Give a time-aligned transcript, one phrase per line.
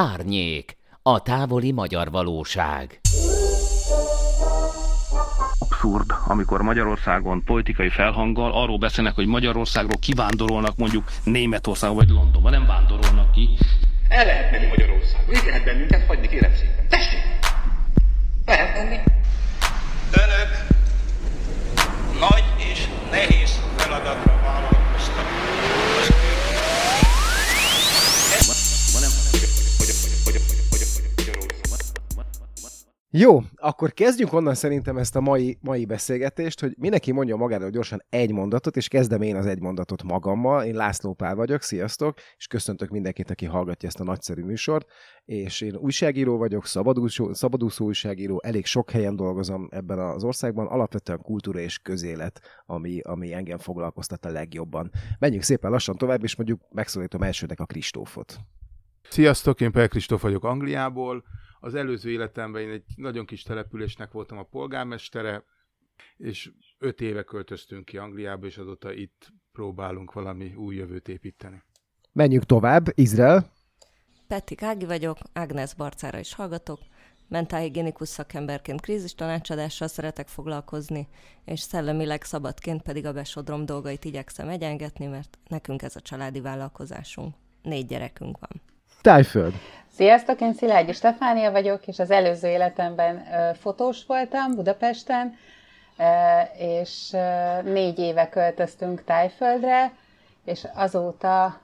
[0.00, 3.00] Árnyék, a távoli magyar valóság.
[5.58, 12.66] Abszurd, amikor Magyarországon politikai felhanggal arról beszélnek, hogy Magyarországról kivándorolnak mondjuk Németországba vagy Londonba, nem
[12.66, 13.48] vándorolnak ki.
[14.08, 16.88] El lehet menni Magyarországon, így lehet bennünket hagyni, kérem szépen.
[16.88, 17.22] Tessék!
[18.46, 18.96] Lehet menni.
[20.12, 20.66] Önök
[22.20, 22.47] nagy
[33.10, 38.02] Jó, akkor kezdjünk onnan szerintem ezt a mai, mai beszélgetést, hogy mindenki mondja magáról gyorsan
[38.08, 40.64] egy mondatot, és kezdem én az egy mondatot magammal.
[40.64, 44.86] Én László Pál vagyok, sziasztok, és köszöntök mindenkit, aki hallgatja ezt a nagyszerű műsort.
[45.24, 51.20] És én újságíró vagyok, szabadúszó, szabadúszó újságíró, elég sok helyen dolgozom ebben az országban, alapvetően
[51.22, 54.90] kultúra és közélet, ami, ami engem foglalkoztat a legjobban.
[55.18, 58.38] Menjünk szépen lassan tovább, és mondjuk megszólítom elsőnek a Kristófot.
[59.08, 61.24] Sziasztok, én Pel Kristóf vagyok Angliából.
[61.60, 65.44] Az előző életemben én egy nagyon kis településnek voltam a polgármestere,
[66.16, 71.62] és öt éve költöztünk ki Angliába, és azóta itt próbálunk valami új jövőt építeni.
[72.12, 73.52] Menjünk tovább, Izrael.
[74.26, 76.80] Peti Kági vagyok, Ágnes Barcára is hallgatok,
[77.28, 81.08] mentálhigiénikus szakemberként krízis tanácsadással szeretek foglalkozni,
[81.44, 87.34] és szellemileg szabadként pedig a besodrom dolgait igyekszem egyengetni, mert nekünk ez a családi vállalkozásunk.
[87.62, 88.60] Négy gyerekünk van.
[89.00, 89.52] Tájföld.
[89.94, 93.26] Sziasztok, én Szilágyi Stefánia vagyok, és az előző életemben
[93.60, 95.36] fotós voltam Budapesten,
[96.58, 97.16] és
[97.64, 99.92] négy éve költöztünk Tájföldre,
[100.44, 101.60] és azóta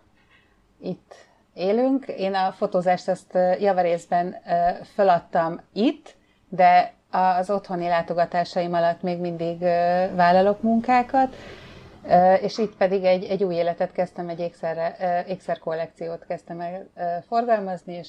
[0.83, 1.15] itt
[1.55, 2.07] élünk.
[2.07, 4.37] Én a fotózást ezt ö, javarészben
[4.95, 6.15] föladtam itt,
[6.49, 9.59] de az otthoni látogatásaim alatt még mindig
[10.15, 11.37] vállalok munkákat,
[12.41, 14.97] és itt pedig egy, egy új életet kezdtem, egy ékszer,
[15.29, 16.89] ékszer kollekciót kezdtem el
[17.29, 18.09] forgalmazni, és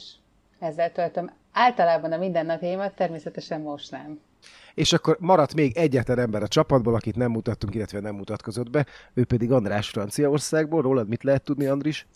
[0.59, 4.19] ezzel töltöm általában a mindennapjaimat, természetesen most nem.
[4.73, 8.85] És akkor maradt még egyetlen ember a csapatból, akit nem mutattunk, illetve nem mutatkozott be,
[9.13, 10.81] ő pedig András Franciaországból.
[10.81, 12.07] Rólad mit lehet tudni, Andris?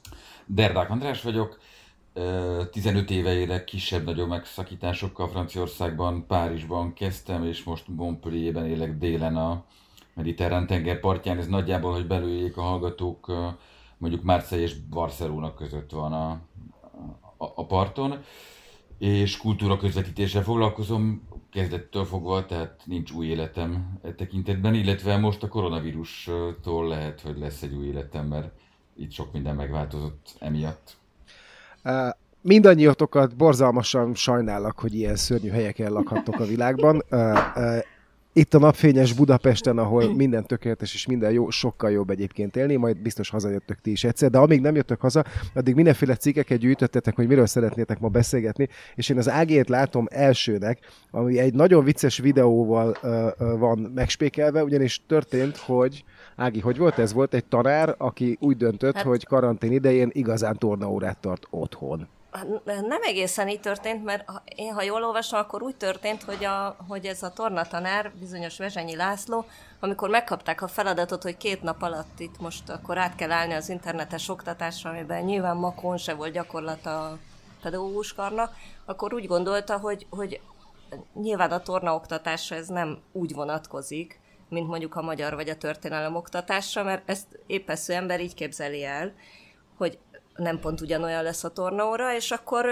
[0.46, 1.60] Derdák András vagyok,
[2.72, 9.64] 15 éve élek kisebb-nagyobb megszakításokkal Franciaországban, Párizsban kezdtem, és most Montpellierben élek délen a
[10.20, 13.32] mediterrán tenger ez nagyjából, hogy belőjék a hallgatók,
[13.98, 16.30] mondjuk Márcei és Barcelona között van a,
[17.38, 18.18] a, a parton,
[18.98, 25.48] és kultúra közvetítéssel foglalkozom kezdettől fogva, tehát nincs új életem e tekintetben, illetve most a
[25.48, 28.52] koronavírustól lehet, hogy lesz egy új életem, mert
[28.96, 30.98] itt sok minden megváltozott emiatt.
[32.42, 37.04] Mindannyiatokat borzalmasan sajnálok, hogy ilyen szörnyű helyeken lakhattok a világban.
[38.34, 42.98] Itt a napfényes Budapesten, ahol minden tökéletes és minden jó, sokkal jobb egyébként élni, majd
[42.98, 45.24] biztos hazajöttök ti is egyszer, de amíg nem jöttök haza,
[45.54, 50.80] addig mindenféle cikkeket gyűjtöttetek, hogy miről szeretnétek ma beszélgetni, és én az ágét látom elsőnek,
[51.12, 56.04] ami egy nagyon vicces videóval uh, uh, van megspékelve, ugyanis történt, hogy
[56.36, 57.14] Ági, hogy volt ez?
[57.14, 59.04] Volt egy tanár, aki úgy döntött, hát...
[59.04, 62.08] hogy karantén idején igazán tornaórát tart otthon.
[62.66, 67.06] Nem egészen így történt, mert én, ha jól olvasom, akkor úgy történt, hogy, a, hogy
[67.06, 69.46] ez a tornatanár, bizonyos Vezsenyi László,
[69.80, 73.70] amikor megkapták a feladatot, hogy két nap alatt itt most akkor át kell állni az
[73.70, 77.18] internetes oktatásra, amiben nyilván makon se volt gyakorlata a
[77.62, 78.54] pedagógus karnak,
[78.86, 80.42] akkor úgy gondolta, hogy, hogy
[81.14, 84.20] nyilván a torna oktatásra ez nem úgy vonatkozik,
[84.50, 89.14] mint mondjuk a magyar vagy a történelem oktatásra, mert ezt épp ember így képzeli el,
[89.78, 89.98] hogy
[90.40, 92.66] nem pont ugyanolyan lesz a tornaóra, és akkor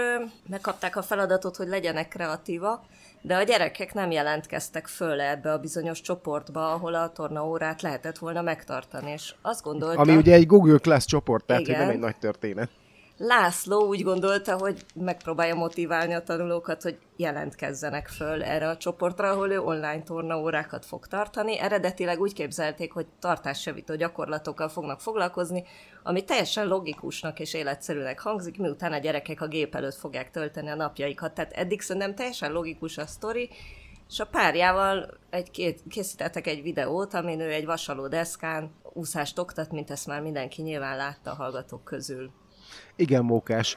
[0.48, 2.84] megkapták a feladatot, hogy legyenek kreatívak,
[3.20, 8.42] de a gyerekek nem jelentkeztek föl ebbe a bizonyos csoportba, ahol a tornaórát lehetett volna
[8.42, 10.08] megtartani, és azt gondoltam...
[10.08, 12.70] Ami ugye egy Google Class csoport, tehát igen, hogy nem egy nagy történet.
[13.20, 19.50] László úgy gondolta, hogy megpróbálja motiválni a tanulókat, hogy jelentkezzenek föl erre a csoportra, ahol
[19.50, 21.58] ő online tornaórákat fog tartani.
[21.58, 25.64] Eredetileg úgy képzelték, hogy tartásjavító gyakorlatokkal fognak foglalkozni,
[26.02, 30.74] ami teljesen logikusnak és életszerűnek hangzik, miután a gyerekek a gép előtt fogják tölteni a
[30.74, 31.34] napjaikat.
[31.34, 33.50] Tehát eddig szerintem teljesen logikus a sztori,
[34.08, 39.90] és a párjával egy, készítettek egy videót, amin ő egy vasaló deszkán úszást oktat, mint
[39.90, 42.30] ezt már mindenki nyilván látta a hallgatók közül.
[42.96, 43.76] Igen, mókás.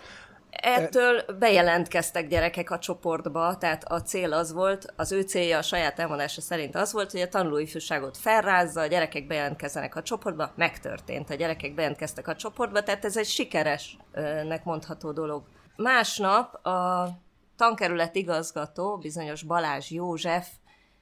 [0.52, 6.00] Ettől bejelentkeztek gyerekek a csoportba, tehát a cél az volt, az ő célja a saját
[6.00, 11.34] elmondása szerint az volt, hogy a tanulóifjúságot felrázza, a gyerekek bejelentkezzenek a csoportba, megtörtént, a
[11.34, 15.44] gyerekek bejelentkeztek a csoportba, tehát ez egy sikeresnek mondható dolog.
[15.76, 17.10] Másnap a
[17.56, 20.48] tankerület igazgató, bizonyos Balázs József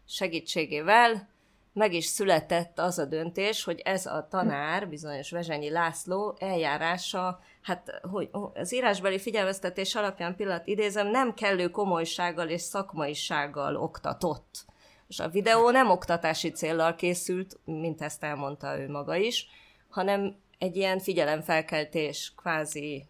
[0.07, 1.30] segítségével
[1.74, 8.00] meg is született az a döntés, hogy ez a tanár, bizonyos Vezsenyi László eljárása, hát
[8.01, 14.65] hogy az írásbeli figyelmeztetés alapján pillanat idézem, nem kellő komolysággal és szakmaisággal oktatott.
[15.07, 19.47] És a videó nem oktatási céllal készült, mint ezt elmondta ő maga is,
[19.89, 23.06] hanem egy ilyen figyelemfelkeltés, kvázi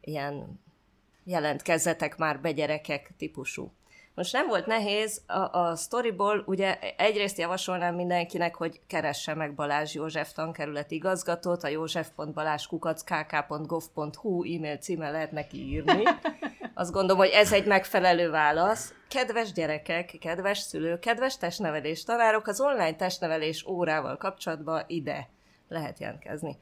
[0.00, 0.60] ilyen
[1.24, 3.72] jelentkezzetek már be gyerekek típusú.
[4.16, 9.94] Most nem volt nehéz, a, a storyból ugye egyrészt javasolnám mindenkinek, hogy keresse meg Balázs
[9.94, 16.02] József tankerületi igazgatót, a józsef.balázskukackkk.gov.hu e-mail címe lehet neki írni.
[16.74, 18.94] Azt gondolom, hogy ez egy megfelelő válasz.
[19.08, 25.28] Kedves gyerekek, kedves szülők, kedves testnevelés tanárok, az online testnevelés órával kapcsolatban ide
[25.68, 26.58] lehet jelentkezni.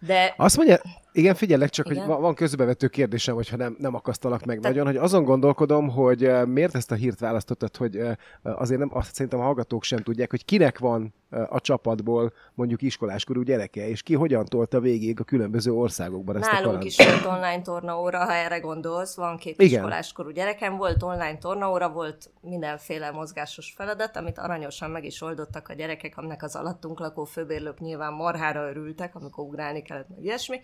[0.00, 0.34] De...
[0.36, 0.80] Azt mondja,
[1.12, 2.06] igen, figyelek csak, igen?
[2.06, 4.68] hogy van közbevető kérdésem, hogyha nem, nem akasztalak meg Te...
[4.68, 8.90] nagyon, hogy azon gondolkodom, hogy eh, miért ezt a hírt választottad, hogy eh, azért nem,
[8.92, 14.02] azt szerintem a hallgatók sem tudják, hogy kinek van a csapatból mondjuk iskoláskorú gyereke, és
[14.02, 18.32] ki hogyan tolta végig a különböző országokban ezt Nálunk a is volt online tornaóra, ha
[18.32, 19.72] erre gondolsz, van két Igen.
[19.72, 25.72] iskoláskorú gyerekem, volt online tornaóra, volt mindenféle mozgásos feladat, amit aranyosan meg is oldottak a
[25.72, 30.60] gyerekek, aminek az alattunk lakó főbérlők nyilván marhára örültek, amikor ugrálni kellett, meg ilyesmi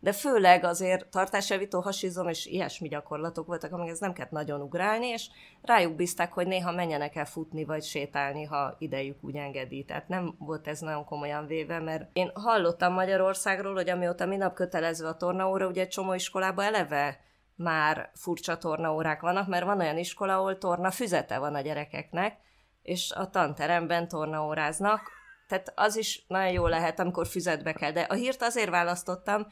[0.00, 5.28] de főleg azért tartásjavító hasizom és ilyesmi gyakorlatok voltak, amiket nem kellett nagyon ugrálni, és
[5.62, 9.84] rájuk bízták, hogy néha menjenek el futni vagy sétálni, ha idejük úgy engedi.
[9.84, 15.06] Tehát nem volt ez nagyon komolyan véve, mert én hallottam Magyarországról, hogy amióta minap kötelező
[15.06, 17.20] a tornaóra, ugye egy csomó iskolába eleve
[17.54, 22.38] már furcsa tornaórák vannak, mert van olyan iskola, ahol torna füzete van a gyerekeknek,
[22.82, 25.00] és a tanteremben tornaóráznak,
[25.48, 27.92] tehát az is nagyon jó lehet, amikor füzetbe kell.
[27.92, 29.46] De a hírt azért választottam,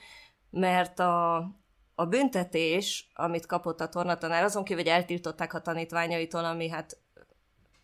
[0.50, 1.36] mert a,
[1.94, 6.96] a büntetés, amit kapott a tornatanár, azon kívül, hogy eltiltották a tanítványaitól, ami hát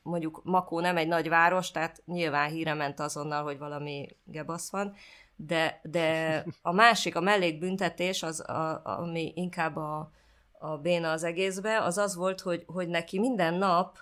[0.03, 4.95] mondjuk Makó nem egy nagy város, tehát nyilván híre ment azonnal, hogy valami gebasz van,
[5.37, 10.11] de, de a másik, a mellékbüntetés, az, a, ami inkább a,
[10.59, 13.99] a béna az egészbe, az az volt, hogy, hogy neki minden nap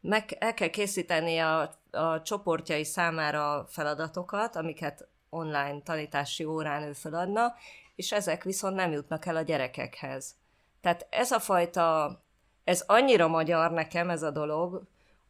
[0.00, 7.54] meg el kell készíteni a, a csoportjai számára feladatokat, amiket online tanítási órán ő feladna,
[7.94, 10.34] és ezek viszont nem jutnak el a gyerekekhez.
[10.80, 12.16] Tehát ez a fajta,
[12.64, 14.82] ez annyira magyar nekem ez a dolog,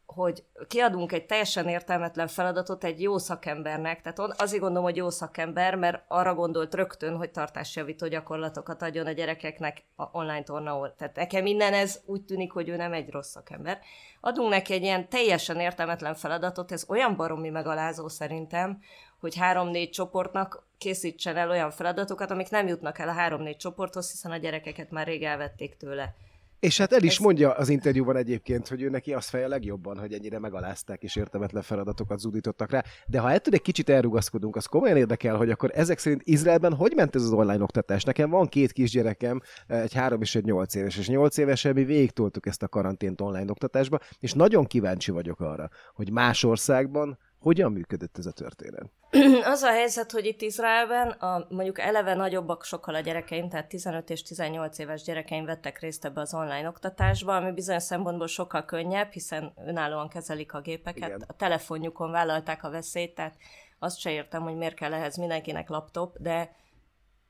[0.07, 5.75] hogy kiadunk egy teljesen értelmetlen feladatot egy jó szakembernek, tehát azért gondolom, hogy jó szakember,
[5.75, 10.95] mert arra gondolt rögtön, hogy tartásjavító gyakorlatokat adjon a gyerekeknek a online tornaól.
[10.95, 13.79] Tehát nekem minden ez úgy tűnik, hogy ő nem egy rossz szakember.
[14.21, 18.81] Adunk neki egy ilyen teljesen értelmetlen feladatot, ez olyan baromi megalázó szerintem,
[19.21, 24.31] hogy három-négy csoportnak készítsen el olyan feladatokat, amik nem jutnak el a három-négy csoporthoz, hiszen
[24.31, 26.15] a gyerekeket már rég elvették tőle.
[26.61, 30.13] És hát el is mondja az interjúban egyébként, hogy ő neki azt feje legjobban, hogy
[30.13, 32.85] ennyire megalázták és értelmetlen feladatokat zúdítottak rá.
[33.07, 36.93] De ha ettől egy kicsit elrugaszkodunk, az komolyan érdekel, hogy akkor ezek szerint Izraelben hogy
[36.97, 38.05] ment ez az online oktatás?
[38.05, 42.11] Nekem van két kisgyerekem, egy három és egy nyolc éves, és nyolc évesen mi végig
[42.11, 47.73] toltuk ezt a karantént online oktatásba, és nagyon kíváncsi vagyok arra, hogy más országban hogyan
[47.73, 48.91] működött ez a történet?
[49.53, 54.11] Az a helyzet, hogy itt Izraelben a, mondjuk eleve nagyobbak sokkal a gyerekeim, tehát 15
[54.11, 59.11] és 18 éves gyerekeim vettek részt ebbe az online oktatásba, ami bizonyos szempontból sokkal könnyebb,
[59.11, 61.25] hiszen önállóan kezelik a gépeket, Igen.
[61.27, 63.37] a telefonjukon vállalták a veszélyt, tehát
[63.79, 66.57] azt se értem, hogy miért kell ehhez mindenkinek laptop, de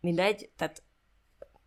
[0.00, 0.82] mindegy, tehát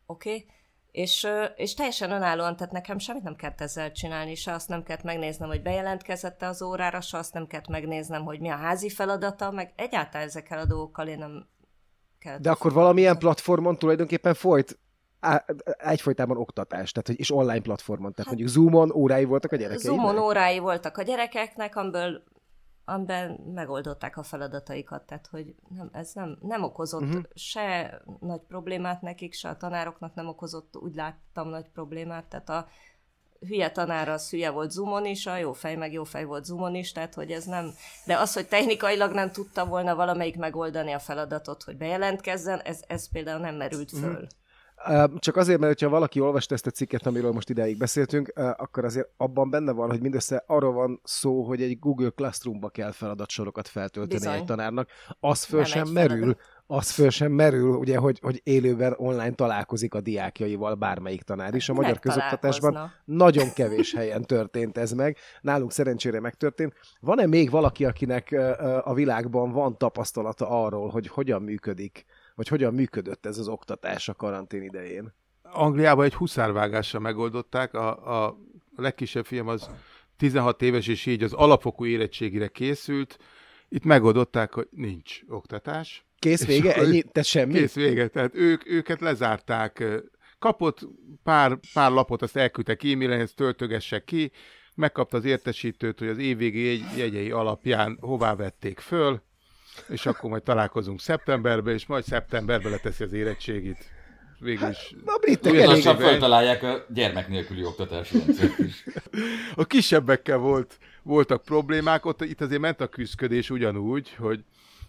[0.06, 0.30] oké.
[0.30, 0.46] Okay
[0.92, 5.04] és, és teljesen önállóan, tehát nekem semmit nem kellett ezzel csinálni, se azt nem kellett
[5.04, 9.52] megnéznem, hogy bejelentkezette az órára, se azt nem kellett megnéznem, hogy mi a házi feladata,
[9.52, 11.48] meg egyáltalán ezekkel a dolgokkal én nem
[12.20, 12.42] kellett.
[12.42, 14.80] De akkor valamilyen platformon tulajdonképpen folyt
[15.78, 19.94] egyfolytában oktatás, tehát és online platformon, tehát hát, mondjuk Zoomon órái voltak a gyerekeknek?
[19.94, 22.24] Zoomon órái voltak a gyerekeknek, amiből
[22.90, 27.24] amiben megoldották a feladataikat, tehát hogy nem, ez nem, nem okozott uh-huh.
[27.34, 32.68] se nagy problémát nekik, se a tanároknak nem okozott, úgy láttam nagy problémát, tehát a
[33.48, 36.76] hülye tanár az hülye volt Zoomon is, a jó fej meg jó fej volt Zoomon
[36.76, 37.72] is, tehát hogy ez nem,
[38.06, 43.10] de az, hogy technikailag nem tudta volna valamelyik megoldani a feladatot, hogy bejelentkezzen, ez, ez
[43.10, 44.12] például nem merült föl.
[44.12, 44.28] Uh-huh.
[45.18, 49.10] Csak azért, mert ha valaki olvasta ezt a cikket, amiről most ideig beszéltünk, akkor azért
[49.18, 54.20] abban benne van, hogy mindössze arról van szó, hogy egy Google Classroomba kell feladatsorokat feltölteni
[54.20, 54.34] Bizony.
[54.34, 54.90] egy tanárnak.
[55.20, 56.36] Az föl Nem sem merül,
[56.68, 61.70] az föl sem merül, ugye, hogy, hogy élőben online találkozik a diákjaival bármelyik tanár is.
[61.70, 65.18] A magyar közoktatásban nagyon kevés helyen történt ez meg.
[65.42, 66.74] Nálunk szerencsére megtörtént.
[67.00, 68.36] Van-e még valaki, akinek
[68.84, 72.06] a világban van tapasztalata arról, hogy hogyan működik
[72.40, 75.14] vagy hogyan működött ez az oktatás a karantén idején?
[75.42, 78.38] Angliában egy huszárvágással megoldották, a, a
[78.76, 79.70] legkisebb fiam az
[80.18, 83.18] 16 éves, és így az alapfokú érettségire készült.
[83.70, 86.06] Itt megoldották, hogy nincs oktatás.
[86.20, 86.76] Kész vége?
[86.76, 87.02] Ennyi?
[87.02, 87.54] Te semmi?
[87.54, 88.08] Kész vége.
[88.08, 89.84] Tehát ők, őket lezárták.
[90.40, 90.88] Kapott
[91.24, 94.32] pár, pár lapot, azt elküldtek e-mailen, ezt töltögesse ki,
[94.76, 99.22] megkapta az értesítőt, hogy az évvégi jegy, jegyei alapján hová vették föl,
[99.90, 103.86] és akkor majd találkozunk szeptemberben, és majd szeptemberben leteszi az érettségit.
[104.40, 104.96] Végül is.
[105.06, 108.84] A britek lassan feltalálják a gyermek nélküli oktatási rendszert is.
[109.56, 114.44] A kisebbekkel volt, voltak problémák, ott itt azért ment a küzdködés ugyanúgy, hogy,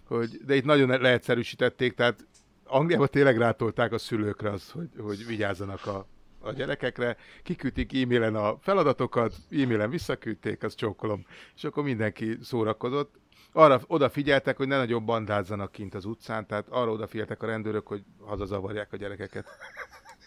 [0.05, 2.27] hogy de itt nagyon leegyszerűsítették, tehát
[2.65, 6.07] Angliában tényleg rátolták a szülőkre az, hogy, hogy vigyázzanak a,
[6.39, 13.15] a gyerekekre, kiküldték e-mailen a feladatokat, e-mailen visszaküldték, azt csókolom, és akkor mindenki szórakozott.
[13.53, 18.03] Arra odafigyeltek, hogy ne nagyon bandázzanak kint az utcán, tehát arra odafigyeltek a rendőrök, hogy
[18.21, 19.45] hazazavarják a gyerekeket.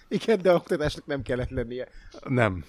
[0.08, 1.88] Igen, de oktatásnak nem kellett lennie.
[2.28, 2.64] Nem.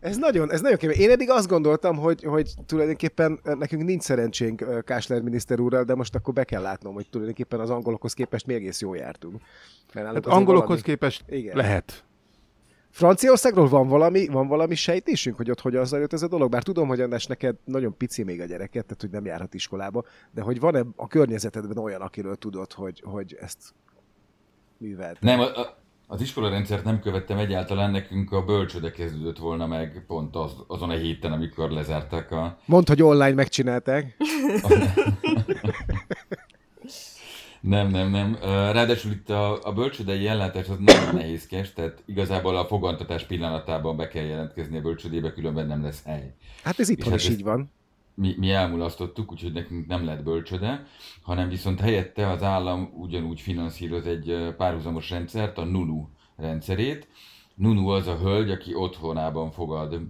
[0.00, 0.96] Ez nagyon, ez nagyon kemény.
[0.98, 5.94] Én eddig azt gondoltam, hogy, hogy tulajdonképpen nekünk nincs szerencsénk ö, Kásler miniszter úrral, de
[5.94, 9.40] most akkor be kell látnom, hogy tulajdonképpen az angolokhoz képest mi egész jól jártunk.
[9.94, 11.56] Mert Hát angolokhoz valami- képest Igen.
[11.56, 12.04] lehet.
[12.92, 16.50] Franciaországról van valami, van valami sejtésünk, hogy ott hogyan zajlott ez a dolog?
[16.50, 20.04] Bár tudom, hogy András neked nagyon pici még a gyereket, tehát hogy nem járhat iskolába,
[20.30, 23.74] de hogy van-e a környezetedben olyan, akiről tudod, hogy, hogy ezt
[24.76, 25.20] művelt?
[25.20, 30.36] Nem, a, a, az iskolarendszert nem követtem egyáltalán, nekünk a bölcsöde kezdődött volna meg pont
[30.36, 32.58] az, azon a héten, amikor lezárták a...
[32.64, 34.16] Mondd, hogy online megcsinálták.
[37.62, 38.36] Nem, nem, nem.
[38.72, 44.08] Ráadásul itt a, a bölcsödei ellátás az nagyon nehézkes, tehát igazából a fogantatás pillanatában be
[44.08, 46.34] kell jelentkezni a bölcsödébe, különben nem lesz hely.
[46.62, 47.70] Hát ez itthon hát is így van.
[48.14, 50.86] mi, mi elmulasztottuk, úgyhogy nekünk nem lett bölcsöde,
[51.22, 57.08] hanem viszont helyette az állam ugyanúgy finanszíroz egy párhuzamos rendszert, a NUNU rendszerét.
[57.54, 60.00] NUNU az a hölgy, aki otthonában fogad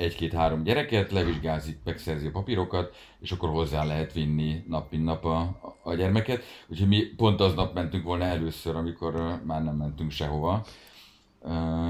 [0.00, 5.60] egy-két-három gyereket, levizsgázik, megszerzi a papírokat, és akkor hozzá lehet vinni nap mint nap a,
[5.82, 6.42] a gyermeket.
[6.68, 10.64] Úgyhogy mi pont aznap mentünk volna először, amikor már nem mentünk sehova.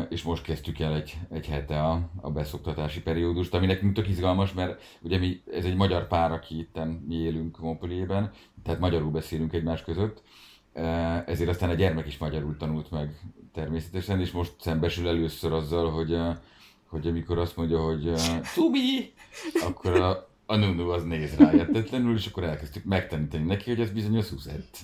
[0.09, 4.53] És most kezdtük el egy, egy hete a, a beszoktatási periódust, ami nekünk tök izgalmas,
[4.53, 8.31] mert ugye mi, ez egy magyar pár, aki itten mi élünk Montpellierben,
[8.63, 10.23] tehát magyarul beszélünk egymás között,
[11.27, 13.21] ezért aztán a gyermek is magyarul tanult meg
[13.53, 16.19] természetesen, és most szembesül először azzal, hogy,
[16.91, 18.17] hogy amikor azt mondja, hogy ö,
[18.55, 19.13] Cubi,
[19.67, 23.91] akkor a, a nunu az néz rá értetlenül, és akkor elkezdtük megtanítani neki, hogy ez
[23.91, 24.77] bizony a szuzett.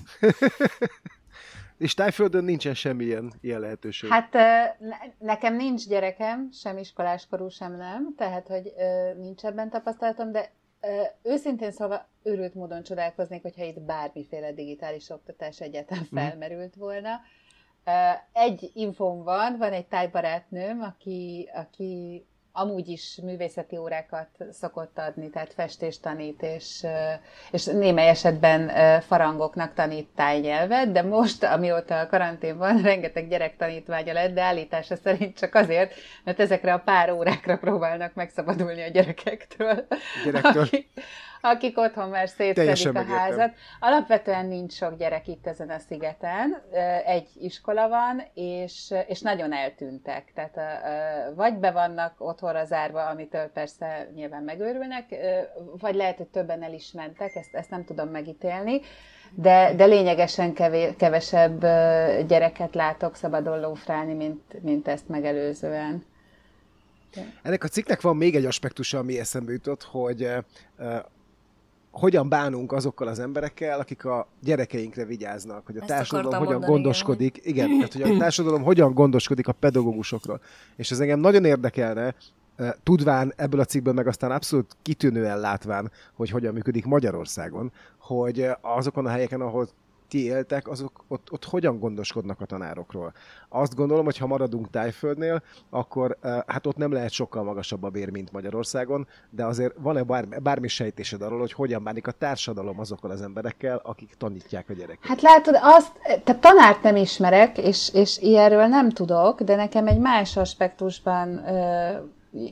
[1.79, 4.11] És Tájföldön nincsen semmilyen ilyen lehetőség.
[4.11, 10.33] Hát ne- nekem nincs gyerekem, sem iskoláskorú, sem nem, tehát hogy ö, nincs ebben tapasztalatom,
[10.33, 10.53] de
[11.23, 16.21] őszintén szólva őrült módon csodálkoznék, hogyha itt bármiféle digitális oktatás egyáltalán Mhm.
[16.21, 17.09] felmerült volna.
[17.11, 17.15] Ö,
[18.33, 22.25] Egy infóm van, van egy tájbarátnőm, aki, aki
[22.57, 26.87] amúgy is művészeti órákat szokott adni, tehát festést tanít, és,
[27.50, 34.12] és némely esetben farangoknak tanít tájnyelvet, de most, amióta a karantén van, rengeteg gyerek tanítványa
[34.12, 39.87] lett, de állítása szerint csak azért, mert ezekre a pár órákra próbálnak megszabadulni a gyerekektől,
[40.25, 40.62] Gyerektől.
[40.66, 40.88] akik,
[41.40, 43.52] akik otthon már szétszedik a házat.
[43.81, 46.62] Alapvetően nincs sok gyerek itt ezen a szigeten,
[47.07, 50.33] egy iskola van, és, és nagyon eltűntek.
[50.35, 50.59] Tehát
[51.35, 55.05] vagy be vannak otthonra zárva, amitől persze nyilván megőrülnek,
[55.78, 58.81] vagy lehet, hogy többen el is mentek, ezt, ezt nem tudom megítélni,
[59.35, 61.61] de, de lényegesen kevé, kevesebb
[62.26, 66.05] gyereket látok szabadon lófrálni, mint, mint ezt megelőzően.
[67.43, 70.28] Ennek a cikknek van még egy aspektusa, ami eszembe jutott, hogy
[71.99, 76.73] hogyan bánunk azokkal az emberekkel, akik a gyerekeinkre vigyáznak, hogy a Ezt társadalom hogyan mondani,
[76.73, 80.41] gondoskodik, igen, tehát hogy a társadalom hogyan gondoskodik a pedagógusokról.
[80.76, 82.15] És ez engem nagyon érdekelne,
[82.83, 89.07] tudván ebből a cikkből, meg aztán abszolút kitűnően látván, hogy hogyan működik Magyarországon, hogy azokon
[89.07, 89.69] a helyeken, ahol
[90.09, 93.13] ti éltek, azok ott, ott hogyan gondoskodnak a tanárokról.
[93.49, 97.89] Azt gondolom, hogy ha maradunk Tájföldnél, akkor eh, hát ott nem lehet sokkal magasabb a
[97.89, 102.81] bér, mint Magyarországon, de azért van-e bármi, bármi sejtésed arról, hogy hogyan bánik a társadalom
[102.81, 105.09] azokkal az emberekkel, akik tanítják a gyereket?
[105.09, 105.93] Hát látod, azt,
[106.25, 111.97] tehát tanárt nem ismerek, és, és ilyenről nem tudok, de nekem egy más aspektusban ö,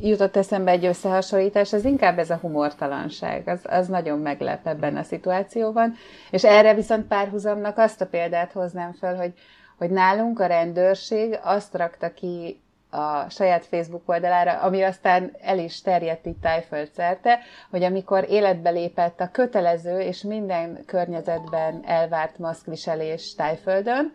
[0.01, 5.03] jutott eszembe egy összehasonlítás, az inkább ez a humortalanság, az, az nagyon meglep ebben a
[5.03, 5.95] szituációban,
[6.31, 9.33] és erre viszont párhuzamnak azt a példát hoznám fel, hogy,
[9.79, 15.81] hogy nálunk a rendőrség azt rakta ki a saját Facebook oldalára, ami aztán el is
[15.81, 17.39] terjedt itt Tájföld szerte,
[17.71, 24.13] hogy amikor életbe lépett a kötelező és minden környezetben elvárt maszkviselés Tájföldön,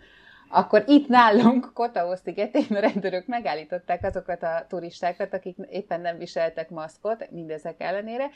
[0.50, 6.70] akkor itt nálunk, Kotaó szigetén a rendőrök megállították azokat a turistákat, akik éppen nem viseltek
[6.70, 8.30] maszkot, mindezek ellenére,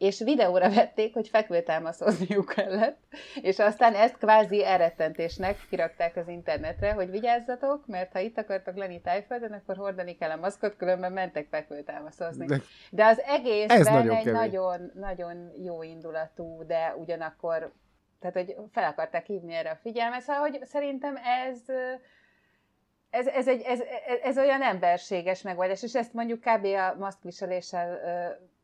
[0.00, 2.98] és videóra vették, hogy fekvőtámaszozniuk kellett,
[3.42, 9.00] és aztán ezt kvázi elrettentésnek kirakták az internetre, hogy vigyázzatok, mert ha itt akartak lenni
[9.00, 12.46] tájföldön, akkor hordani kell a maszkot, különben mentek fekvőtámaszozni.
[12.46, 12.60] De,
[12.90, 17.72] de az egészben nagyon egy nagyon, nagyon jó indulatú, de ugyanakkor
[18.20, 21.58] tehát, hogy fel akarták hívni erre a figyelmet, szóval, hogy szerintem ez,
[23.10, 23.80] ez, ez, egy, ez,
[24.22, 26.64] ez olyan emberséges megoldás, és ezt mondjuk kb.
[26.64, 27.98] a maszkviseléssel,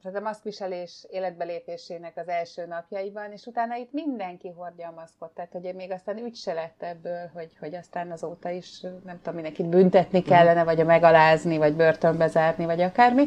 [0.02, 5.52] tehát a maszkviselés életbelépésének az első napjaiban, és utána itt mindenki hordja a maszkot, tehát
[5.52, 9.66] hogy még aztán ügy se lett ebből, hogy, hogy aztán azóta is, nem tudom, mindenkit
[9.66, 13.26] büntetni kellene, vagy a megalázni, vagy börtönbe zárni, vagy akármi.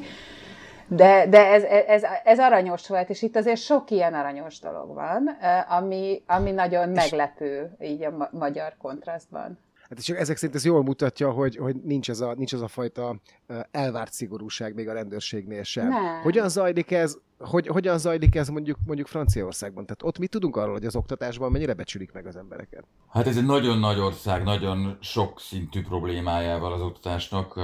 [0.90, 5.28] De, de ez, ez, ez aranyos volt, és itt azért sok ilyen aranyos dolog van,
[5.68, 9.58] ami, ami nagyon meglepő így a magyar kontrasztban.
[9.90, 12.68] Hát és ezek szerint ez jól mutatja, hogy, hogy nincs, ez a, nincs ez a
[12.68, 13.16] fajta
[13.72, 15.88] elvárt szigorúság még a rendőrségnél sem.
[15.88, 16.22] Nem.
[16.24, 19.84] Hogyan zajlik ez, hogy, hogyan zajlik ez mondjuk, mondjuk Franciaországban?
[19.84, 22.84] Tehát ott mit tudunk arról, hogy az oktatásban mennyire becsülik meg az embereket?
[23.10, 27.60] Hát ez egy nagyon nagy ország, nagyon sok szintű problémájával az oktatásnak.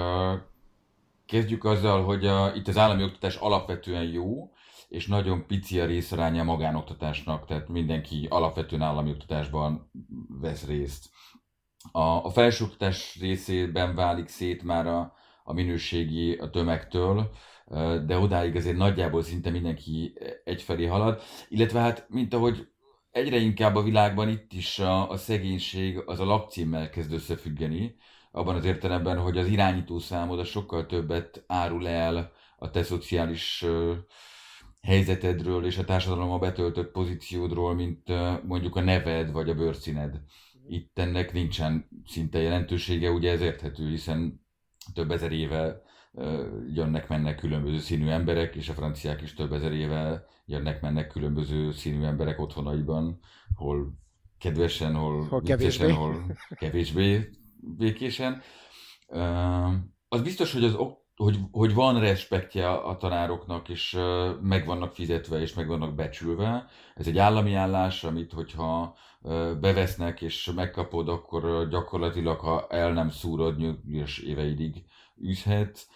[1.25, 4.51] Kezdjük azzal, hogy a, itt az állami oktatás alapvetően jó,
[4.87, 9.91] és nagyon pici a részaránya a magánoktatásnak, tehát mindenki alapvetően állami oktatásban
[10.27, 11.09] vesz részt.
[11.91, 15.13] A, a felsőoktatás részében válik szét már a,
[15.43, 17.31] a minőségi a tömegtől,
[18.05, 22.67] de odáig azért nagyjából szinte mindenki egyfelé halad, illetve hát, mint ahogy
[23.11, 27.95] egyre inkább a világban itt is a, a szegénység az a lakcímmel kezd összefüggeni,
[28.35, 33.65] abban az értelemben, hogy az irányító számod sokkal többet árul el a te szociális
[34.81, 38.11] helyzetedről és a társadalommal betöltött pozíciódról, mint
[38.43, 40.21] mondjuk a neved vagy a bőrszíned.
[40.67, 44.45] Itt ennek nincsen szinte jelentősége, ugye ez érthető, hiszen
[44.93, 45.81] több ezer éve
[46.73, 52.39] jönnek-mennek különböző színű emberek, és a franciák is több ezer éve jönnek-mennek különböző színű emberek
[52.39, 53.19] otthonaiban,
[53.55, 53.93] hol
[54.37, 55.91] kedvesen, hol, hol kevésbé.
[55.91, 57.29] hol kevésbé
[57.77, 58.41] békésen.
[60.07, 60.77] Az biztos, hogy, az,
[61.15, 63.97] hogy, hogy van respektje a tanároknak, és
[64.41, 66.67] meg vannak fizetve, és meg vannak becsülve.
[66.95, 68.95] Ez egy állami állás, amit hogyha
[69.59, 74.83] bevesznek, és megkapod, akkor gyakorlatilag, ha el nem szúrod, nyugdíjas éveidig
[75.23, 75.87] űzhet.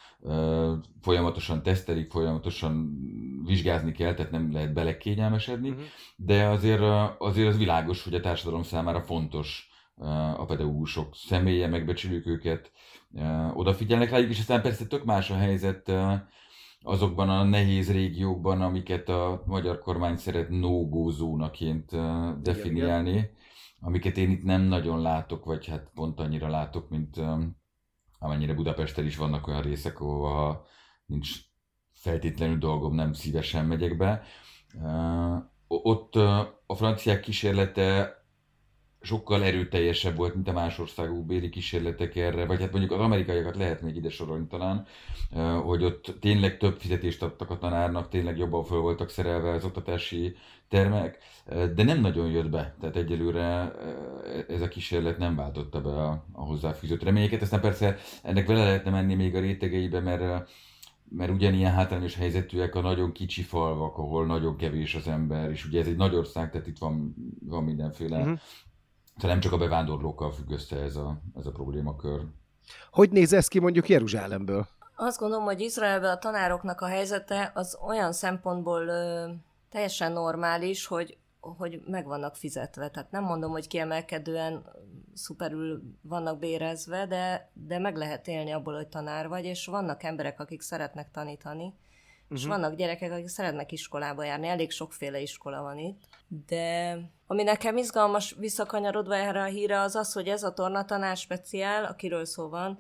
[1.02, 2.98] Folyamatosan tesztelik, folyamatosan
[3.46, 5.84] vizsgázni kell, tehát nem lehet belekényelmesedni, uh-huh.
[6.16, 6.82] de azért,
[7.18, 9.69] azért az világos, hogy a társadalom számára fontos
[10.38, 12.72] a pedagógusok személye, megbecsüljük őket,
[13.54, 15.92] odafigyelnek rájuk, és aztán persze tök más a helyzet
[16.82, 21.92] azokban a nehéz régiókban, amiket a magyar kormány szeret no zónaként
[22.42, 23.30] definiálni, igen,
[23.80, 27.22] amiket én itt nem nagyon látok, vagy hát pont annyira látok, mint
[28.20, 30.66] amennyire Budapesten is vannak olyan részek, ahol
[31.06, 31.30] nincs
[31.92, 34.24] feltétlenül dolgom, nem szívesen megyek be.
[35.68, 36.16] Ott
[36.66, 38.18] a franciák kísérlete
[39.02, 43.56] sokkal erőteljesebb volt, mint a más országú béli kísérletek erre, vagy hát mondjuk az amerikaiakat
[43.56, 44.86] lehet még ide sorolni talán,
[45.64, 50.36] hogy ott tényleg több fizetést adtak a tanárnak, tényleg jobban föl voltak szerelve az oktatási
[50.68, 51.18] termek,
[51.76, 53.72] de nem nagyon jött be, tehát egyelőre
[54.48, 58.92] ez a kísérlet nem váltotta be a, a hozzáfűzött reményeket, aztán persze ennek vele lehetne
[58.92, 60.50] menni még a rétegeibe, mert
[61.12, 65.80] mert ugyanilyen hátrányos helyzetűek a nagyon kicsi falvak, ahol nagyon kevés az ember, és ugye
[65.80, 68.40] ez egy nagy ország, tehát itt van, van mindenféle uh-huh.
[69.20, 72.22] Tehát nem csak a bevándorlókkal függ össze ez a, ez a problémakör.
[72.92, 74.68] Hogy néz ez ki mondjuk Jeruzsálemből?
[74.96, 79.30] Azt gondolom, hogy Izraelben a tanároknak a helyzete az olyan szempontból ö,
[79.70, 82.90] teljesen normális, hogy hogy meg vannak fizetve.
[82.90, 84.66] Tehát nem mondom, hogy kiemelkedően
[85.14, 90.40] szuperül vannak bérezve, de, de meg lehet élni abból, hogy tanár vagy, és vannak emberek,
[90.40, 91.74] akik szeretnek tanítani,
[92.30, 92.60] és uh-huh.
[92.60, 96.02] vannak gyerekek, akik szeretnek iskolába járni, elég sokféle iskola van itt,
[96.48, 101.86] de ami nekem izgalmas visszakanyarodva erre a híre az az, hogy ez a tornatanár speciál,
[101.86, 102.80] akiről szó van,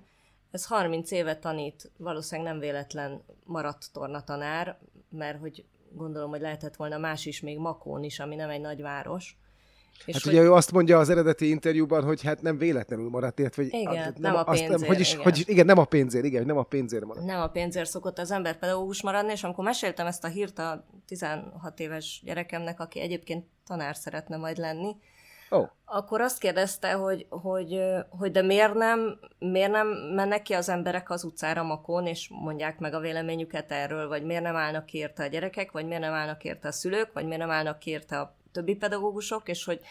[0.51, 6.97] ez 30 éve tanít, valószínűleg nem véletlen maradt tornatanár, mert hogy gondolom, hogy lehetett volna
[6.97, 9.37] más is, még Makón is, ami nem egy nagy város.
[10.05, 10.33] És hát hogy...
[10.33, 13.93] ugye ő azt mondja az eredeti interjúban, hogy hát nem véletlenül maradt, illetve hogy igen,
[13.93, 15.23] nem, nem a pénzért, azt, nem, hogy is, igen.
[15.23, 17.25] Hogy, igen, nem a pénzért, igen, nem a pénzért maradt.
[17.25, 20.85] Nem a pénzért szokott az ember pedagógus maradni, és amikor meséltem ezt a hírt a
[21.07, 24.95] 16 éves gyerekemnek, aki egyébként tanár szeretne majd lenni,
[25.49, 25.69] oh.
[25.85, 31.09] akkor azt kérdezte, hogy, hogy, hogy de miért nem, miért nem mennek ki az emberek
[31.09, 35.27] az utcára makón, és mondják meg a véleményüket erről, vagy miért nem állnak érte a
[35.27, 38.75] gyerekek, vagy miért nem állnak érte a szülők, vagy miért nem állnak érte a többi
[38.75, 39.81] pedagógusok, és hogy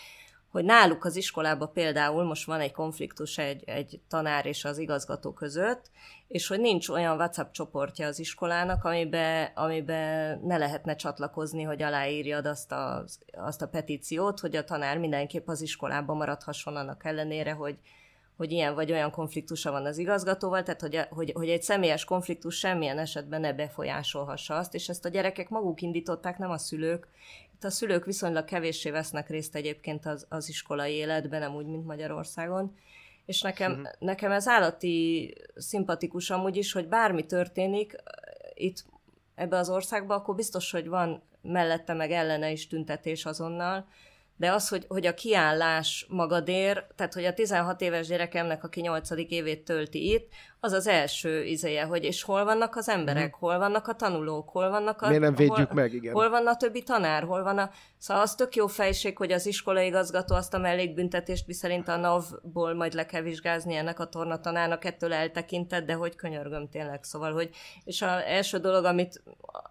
[0.51, 5.33] hogy náluk az iskolában például most van egy konfliktus egy, egy tanár és az igazgató
[5.33, 5.91] között,
[6.29, 12.47] és hogy nincs olyan WhatsApp csoportja az iskolának, amiben, amiben ne lehetne csatlakozni, hogy aláírjad
[12.47, 17.79] azt a, azt a petíciót, hogy a tanár mindenképp az iskolában maradhasson annak ellenére, hogy,
[18.37, 22.59] hogy ilyen vagy olyan konfliktusa van az igazgatóval, tehát hogy, hogy, hogy egy személyes konfliktus
[22.59, 27.09] semmilyen esetben ne befolyásolhassa azt, és ezt a gyerekek maguk indították, nem a szülők.
[27.59, 31.87] Itt a szülők viszonylag kevéssé vesznek részt egyébként az, az iskolai életben, nem úgy, mint
[31.87, 32.75] Magyarországon.
[33.27, 33.89] És nekem, uh-huh.
[33.99, 37.97] nekem ez állati szimpatikus amúgy is, hogy bármi történik
[38.55, 38.85] itt
[39.35, 43.89] ebbe az országba, akkor biztos, hogy van mellette meg ellene is tüntetés azonnal,
[44.39, 49.11] de az, hogy, hogy a kiállás magadér, tehát hogy a 16 éves gyerekemnek, aki 8.
[49.11, 50.29] évét tölti itt,
[50.61, 53.39] az az első izéje, hogy és hol vannak az emberek, mm.
[53.39, 55.09] hol vannak a tanulók, hol vannak a...
[55.09, 56.13] Miért nem védjük hol, meg, igen.
[56.13, 57.71] Hol van a többi tanár, hol van a...
[57.99, 62.75] Szóval az tök jó fejség, hogy az iskolai igazgató azt a mellékbüntetést, miszerint a NAV-ból
[62.75, 67.51] majd le kell vizsgázni ennek a tornatanárnak, ettől eltekintett, de hogy könyörgöm tényleg, szóval, hogy...
[67.85, 69.23] És az első dolog, amit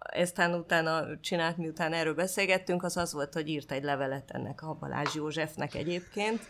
[0.08, 4.76] eztán utána csinált, miután erről beszélgettünk, az az volt, hogy írt egy levelet ennek a
[4.80, 6.40] Balázs Józsefnek egyébként,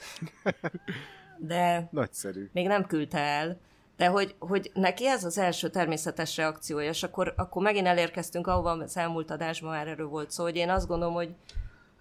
[1.39, 2.49] de Nagyszerű.
[2.53, 3.59] még nem küldte el.
[3.97, 8.71] De hogy, hogy neki ez az első természetes reakciója, és akkor, akkor megint elérkeztünk ahova
[8.71, 11.35] az elmúlt adásban már erről volt szó, hogy én azt gondolom, hogy,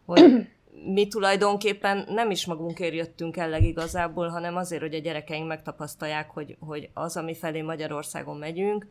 [0.05, 0.47] hogy
[0.85, 6.57] mi tulajdonképpen nem is magunkért jöttünk el legigazából, hanem azért, hogy a gyerekeink megtapasztalják, hogy,
[6.59, 8.87] hogy az, ami felé Magyarországon megyünk,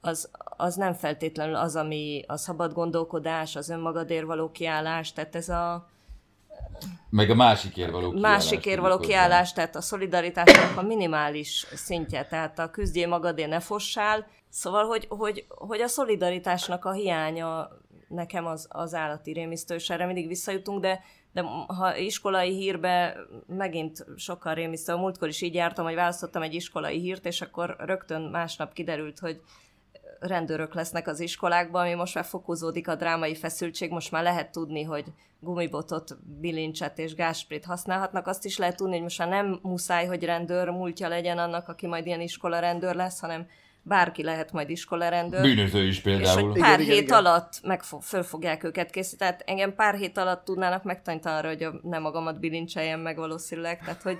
[0.00, 5.48] az, az nem feltétlenül az, ami a szabad gondolkodás, az önmagadért való kiállás, tehát ez
[5.48, 5.88] a,
[7.10, 8.30] meg a másikért való kiállás.
[8.30, 14.26] Másikért való kiállás, tehát a szolidaritásnak a minimális szintje, tehát a küzdjél magadért ne fossál.
[14.48, 17.68] Szóval, hogy, hogy, hogy a szolidaritásnak a hiánya
[18.08, 21.00] nekem az, az állati rémisztő, és erre mindig visszajutunk, de,
[21.32, 26.54] de ha iskolai hírbe megint sokkal rémisztő, a múltkor is így jártam, hogy választottam egy
[26.54, 29.40] iskolai hírt, és akkor rögtön másnap kiderült, hogy
[30.20, 34.82] rendőrök lesznek az iskolákban, ami most már fokozódik a drámai feszültség, most már lehet tudni,
[34.82, 35.04] hogy
[35.40, 38.26] gumibotot, bilincset és gásprit használhatnak.
[38.26, 41.86] Azt is lehet tudni, hogy most már nem muszáj, hogy rendőr múltja legyen annak, aki
[41.86, 43.46] majd ilyen iskola rendőr lesz, hanem
[43.82, 45.40] bárki lehet majd iskolarendőr.
[45.40, 46.38] Bűnöző is például.
[46.38, 49.30] És hogy pár igen, hét igen, alatt meg föl fogják őket készíteni.
[49.30, 53.78] Tehát engem pár hét alatt tudnának megtanítani arra, hogy a, nem magamat bilincseljem meg valószínűleg.
[53.78, 54.18] Tehát, hogy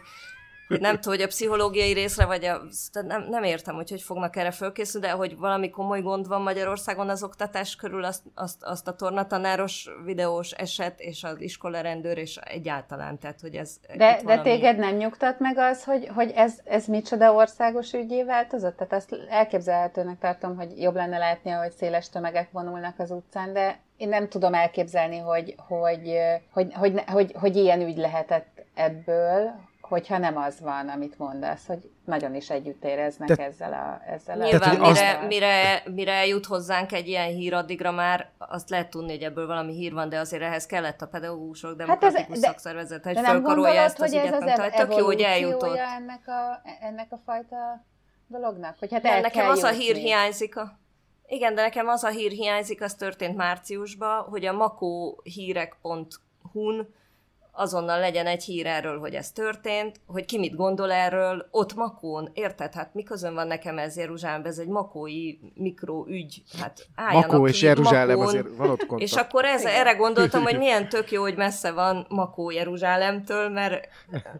[0.68, 2.60] nem tudom, hogy a pszichológiai részre, vagy a,
[3.06, 7.08] nem, nem értem, hogy hogy fognak erre fölkészülni, de hogy valami komoly gond van Magyarországon
[7.08, 12.36] az oktatás körül, azt, azt, azt a tornatanáros videós eset, és az iskola rendőr, és
[12.36, 13.76] egyáltalán, tehát hogy ez...
[13.96, 18.76] De, de téged nem nyugtat meg az, hogy, hogy ez, ez micsoda országos ügyé változott?
[18.76, 23.78] Tehát azt elképzelhetőnek tartom, hogy jobb lenne látni, hogy széles tömegek vonulnak az utcán, de
[23.96, 26.14] én nem tudom elképzelni, hogy, hogy,
[26.52, 31.66] hogy, hogy, hogy, hogy, hogy ilyen ügy lehetett ebből, hogyha nem az van, amit mondasz,
[31.66, 33.44] hogy nagyon is együtt éreznek Te...
[33.44, 34.00] ezzel a...
[34.10, 34.88] Ezzel Nyilván, a...
[34.88, 35.26] mire, azt...
[35.26, 39.72] mire, mire jut hozzánk egy ilyen hír, addigra már azt lehet tudni, hogy ebből valami
[39.72, 44.00] hír van, de azért ehhez kellett a pedagógusok, demokratikus hát ez, szakszervezet, hogy felkarolja ezt
[44.00, 45.76] az ügyet, ez az tök jó, hogy eljutott.
[45.76, 47.84] ennek a, ennek a fajta
[48.26, 48.76] dolognak?
[48.78, 49.76] Hogy hát el nekem az jutni.
[49.76, 50.78] a hír hiányzik a...
[51.26, 56.96] Igen, de nekem az a hír hiányzik, az történt márciusban, hogy a makóhírek.hu-n
[57.58, 62.30] azonnal legyen egy hír erről, hogy ez történt, hogy ki mit gondol erről, ott Makón,
[62.32, 62.74] érted?
[62.74, 67.62] Hát mi közön van nekem ez Jeruzsálemben, ez egy makói mikroügy, hát álljanak Makó és
[67.62, 69.02] Jeruzsálem Makón, azért van ott kontakt.
[69.02, 73.88] És akkor ez, erre gondoltam, hogy milyen tök jó, hogy messze van Makó Jeruzsálemtől, mert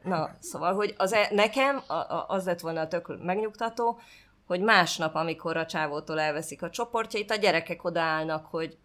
[0.02, 1.83] na, szóval, hogy az, e, nekem
[2.26, 3.98] az lett volna a tök megnyugtató,
[4.46, 8.76] hogy másnap, amikor a csávótól elveszik a csoportjait, a gyerekek odaállnak, hogy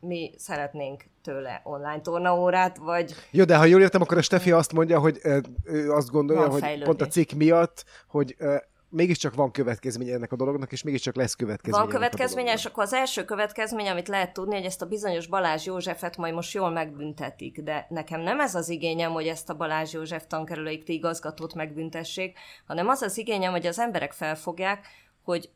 [0.00, 3.14] mi szeretnénk tőle online tornaórát, vagy...
[3.30, 5.20] Jó, de ha jól értem, akkor a Stefi azt mondja, hogy
[5.64, 6.86] ő azt gondolja, van hogy fejlődés.
[6.86, 8.36] pont a cikk miatt, hogy
[8.88, 11.84] mégiscsak van következménye ennek a dolognak, és mégiscsak lesz következménye.
[11.84, 15.66] Van következménye, és akkor az első következmény, amit lehet tudni, hogy ezt a bizonyos Balázs
[15.66, 19.92] Józsefet majd most jól megbüntetik, de nekem nem ez az igényem, hogy ezt a Balázs
[19.92, 24.86] József tankerülői igazgatót megbüntessék, hanem az az igényem, hogy az emberek felfogják,
[25.22, 25.50] hogy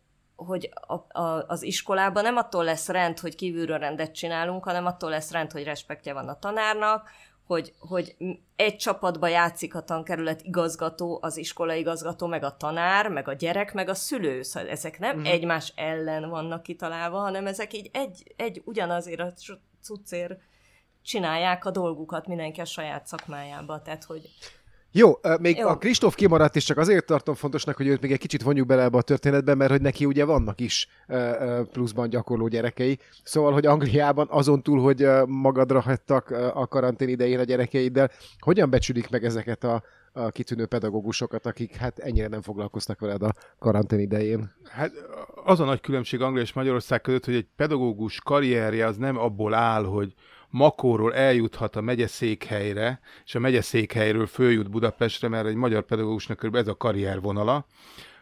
[0.47, 5.11] hogy a, a, az iskolában nem attól lesz rend, hogy kívülről rendet csinálunk, hanem attól
[5.11, 7.11] lesz rend, hogy respektje van a tanárnak,
[7.47, 8.17] hogy, hogy
[8.57, 13.73] egy csapatba játszik a tankerület igazgató, az iskola igazgató, meg a tanár, meg a gyerek,
[13.73, 14.43] meg a szülő.
[14.43, 15.25] Szóval ezek nem mm.
[15.25, 19.33] egymás ellen vannak kitalálva, hanem ezek így egy, egy ugyanazért a
[19.83, 20.39] cuccér
[21.03, 23.83] csinálják a dolgukat mindenki a saját szakmájába.
[23.83, 24.29] Tehát, hogy
[24.95, 25.69] Jó, még Jó.
[25.69, 28.83] a Kristóf kimaradt, és csak azért tartom fontosnak, hogy őt még egy kicsit vonjuk bele
[28.83, 30.89] ebbe a történetbe, mert hogy neki ugye vannak is
[31.73, 32.99] pluszban gyakorló gyerekei.
[33.25, 39.11] Szóval, hogy Angliában azon túl, hogy magadra hagytak a karantén idején a gyerekeiddel, hogyan becsülik
[39.11, 44.53] meg ezeket a, a kitűnő pedagógusokat, akik hát ennyire nem foglalkoztak veled a karantén idején?
[44.71, 44.93] Hát
[45.45, 49.55] az a nagy különbség Anglia és Magyarország között, hogy egy pedagógus karrierje az nem abból
[49.55, 50.15] áll, hogy
[50.53, 56.55] Makóról eljuthat a megyeszékhelyre, és a megyeszékhelyről följut Budapestre, mert egy magyar pedagógusnak kb.
[56.55, 57.67] ez a karriervonala,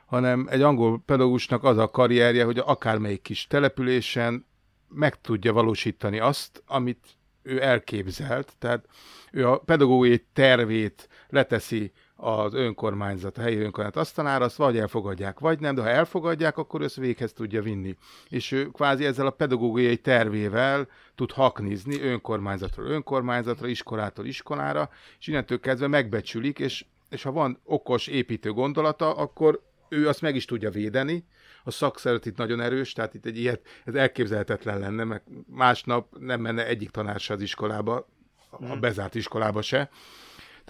[0.06, 4.46] hanem egy angol pedagógusnak az a karrierje, hogy akármelyik kis településen
[4.88, 7.06] meg tudja valósítani azt, amit
[7.42, 8.52] ő elképzelt.
[8.58, 8.86] Tehát
[9.32, 15.60] ő a pedagógiai tervét leteszi az önkormányzat, a helyi önkormányzat asztalára, azt vagy elfogadják, vagy
[15.60, 17.96] nem, de ha elfogadják, akkor ezt véghez tudja vinni.
[18.28, 25.60] És ő kvázi ezzel a pedagógiai tervével tud haknizni önkormányzatról önkormányzatra, iskolától iskolára, és innentől
[25.60, 30.70] kezdve megbecsülik, és, és ha van okos építő gondolata, akkor ő azt meg is tudja
[30.70, 31.24] védeni,
[31.64, 36.40] a szakszeret itt nagyon erős, tehát itt egy ilyet, ez elképzelhetetlen lenne, mert másnap nem
[36.40, 38.08] menne egyik tanár se az iskolába,
[38.50, 39.90] a bezárt iskolába se.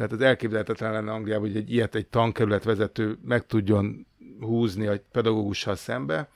[0.01, 4.07] Tehát ez elképzelhetetlen lenne Angliában, hogy egy ilyet egy tankerület vezető meg tudjon
[4.39, 6.31] húzni a pedagógussal szembe.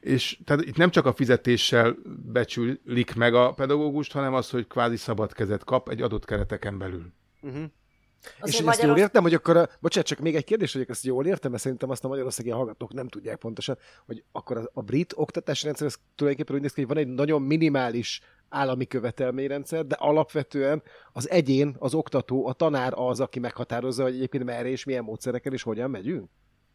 [0.00, 1.96] És tehát itt nem csak a fizetéssel
[2.32, 7.12] becsülik meg a pedagógust, hanem az, hogy kvázi szabad kezet kap egy adott kereteken belül.
[7.40, 7.64] Uh-huh.
[8.40, 10.84] Azért és én ezt jól értem, hogy akkor, a, bocsánat, csak még egy kérdés, hogy
[10.88, 14.70] ezt jól értem, mert szerintem azt a magyarországi hallgatók nem tudják pontosan, hogy akkor a,
[14.72, 18.86] a brit oktatási rendszer ez tulajdonképpen úgy néz ki, hogy van egy nagyon minimális állami
[18.86, 20.82] követelményrendszer, de alapvetően
[21.12, 25.52] az egyén, az oktató, a tanár az, aki meghatározza, hogy egyébként merre és milyen módszerekkel
[25.52, 26.28] és hogyan megyünk?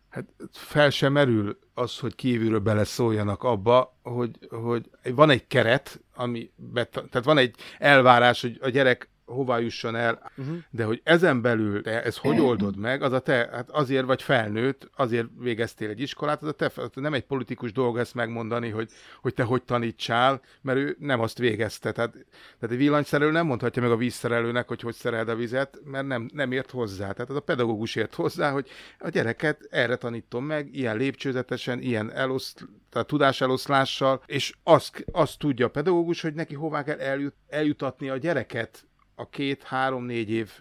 [0.10, 6.52] Hát fel sem merül az, hogy kívülről beleszóljanak abba, hogy, hogy van egy keret, ami
[6.56, 10.58] bet, tehát van egy elvárás, hogy a gyerek hova jusson el, uh-huh.
[10.70, 14.22] de hogy ezen belül te ezt hogy oldod meg, az a te, hát azért vagy
[14.22, 18.90] felnőtt, azért végeztél egy iskolát, az a te, nem egy politikus dolga ezt megmondani, hogy,
[19.22, 21.92] hogy te hogy tanítsál, mert ő nem azt végezte.
[21.92, 22.12] Tehát,
[22.60, 26.30] tehát egy villanyszerelő nem mondhatja meg a vízszerelőnek, hogy hogy szereld a vizet, mert nem,
[26.34, 27.12] nem ért hozzá.
[27.12, 32.12] Tehát az a pedagógus ért hozzá, hogy a gyereket erre tanítom meg, ilyen lépcsőzetesen, ilyen
[32.12, 38.10] eloszt, tehát tudáseloszlással, és azt, azt tudja a pedagógus, hogy neki hová kell eljut, eljutatni
[38.10, 38.86] a gyereket
[39.22, 40.52] a két, három, négy év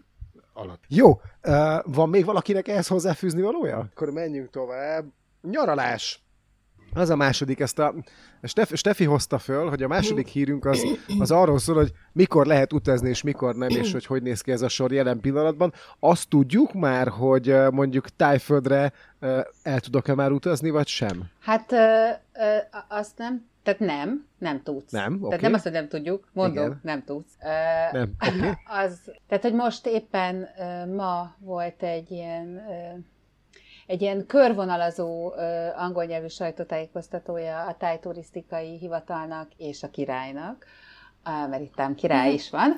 [0.52, 0.82] alatt.
[0.88, 3.78] Jó, uh, van még valakinek ehhez hozzáfűzni valója?
[3.78, 5.04] Akkor menjünk tovább.
[5.42, 6.22] Nyaralás.
[6.94, 7.94] Az a második, ezt a
[8.42, 10.82] Stef, Stefi hozta föl, hogy a második hírünk az,
[11.18, 14.52] az arról szól, hogy mikor lehet utazni, és mikor nem, és hogy hogy néz ki
[14.52, 15.72] ez a sor jelen pillanatban.
[15.98, 18.92] Azt tudjuk már, hogy mondjuk Tájföldre
[19.62, 21.30] el tudok-e már utazni, vagy sem?
[21.40, 21.76] Hát ö,
[22.32, 22.56] ö,
[22.88, 24.92] azt nem, tehát nem, nem tudsz.
[24.92, 25.42] Nem, Tehát oké.
[25.42, 26.80] nem azt, hogy nem tudjuk, mondom, Igen.
[26.82, 27.36] nem tudsz.
[27.92, 28.50] Nem, oké.
[28.84, 30.48] Az, tehát, hogy most éppen
[30.96, 32.62] ma volt egy ilyen
[33.86, 40.66] egy ilyen körvonalazó ö, angol nyelvű sajtótájékoztatója a tájturisztikai hivatalnak és a királynak,
[41.24, 42.72] mert itt ám király is van,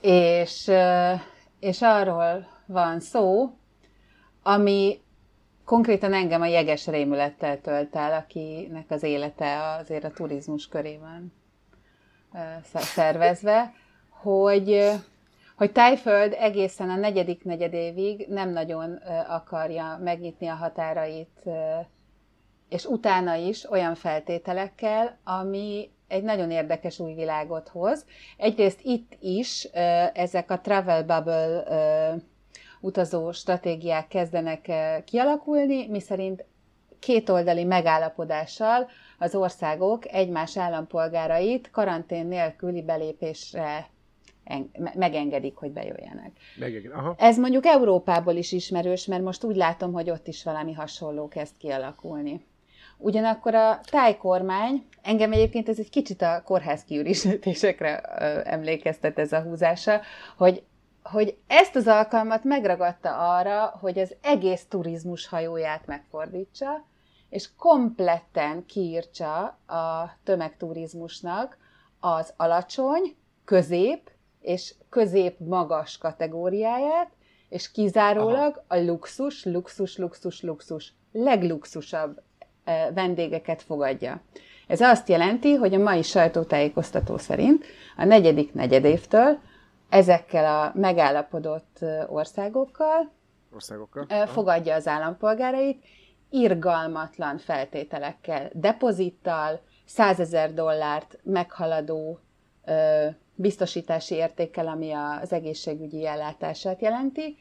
[0.00, 1.12] és, ö,
[1.60, 3.50] és arról van szó,
[4.42, 5.00] ami
[5.66, 11.32] konkrétan engem a jeges rémülettel tölt el, akinek az élete azért a turizmus körében
[12.72, 13.72] szervezve,
[14.08, 14.90] hogy,
[15.56, 21.48] hogy Tájföld egészen a negyedik negyedévig nem nagyon akarja megnyitni a határait,
[22.68, 28.06] és utána is olyan feltételekkel, ami egy nagyon érdekes új világot hoz.
[28.36, 29.64] Egyrészt itt is
[30.12, 31.64] ezek a travel bubble
[32.86, 36.44] utazó stratégiák kezdenek ö, kialakulni, miszerint
[36.98, 43.86] kétoldali megállapodással az országok egymás állampolgárait karantén nélküli belépésre
[44.44, 46.30] en- me- megengedik, hogy bejöjjenek.
[46.58, 47.14] Meg, aha.
[47.18, 51.56] Ez mondjuk Európából is ismerős, mert most úgy látom, hogy ott is valami hasonló kezd
[51.58, 52.44] kialakulni.
[52.98, 57.96] Ugyanakkor a tájkormány, engem egyébként ez egy kicsit a kórház kiürítésekre
[58.44, 60.00] emlékeztet ez a húzása,
[60.36, 60.62] hogy,
[61.10, 66.84] hogy ezt az alkalmat megragadta arra, hogy az egész turizmus hajóját megfordítsa,
[67.28, 71.58] és kompletten kiírtsa a tömegturizmusnak
[72.00, 77.10] az alacsony, közép és közép-magas kategóriáját,
[77.48, 82.22] és kizárólag a luxus, luxus, luxus, luxus, legluxusabb
[82.94, 84.20] vendégeket fogadja.
[84.66, 87.64] Ez azt jelenti, hogy a mai sajtótájékoztató szerint
[87.96, 89.38] a negyedik negyedévtől
[89.88, 93.10] ezekkel a megállapodott országokkal
[93.54, 94.06] Országokkal.
[94.26, 95.84] fogadja az állampolgárait,
[96.30, 102.18] irgalmatlan feltételekkel, depozittal, 100 ezer dollárt meghaladó
[102.64, 107.36] ö, biztosítási értékkel, ami az egészségügyi ellátását jelenti,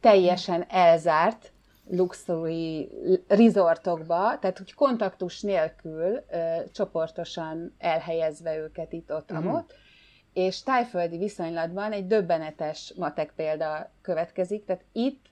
[0.00, 1.52] teljesen elzárt
[1.90, 2.90] luxury
[3.28, 9.40] resortokba, tehát hogy kontaktus nélkül ö, csoportosan elhelyezve őket itt-ott, Mhm.
[10.32, 15.24] És tájföldi viszonylatban egy döbbenetes matek példa következik, tehát itt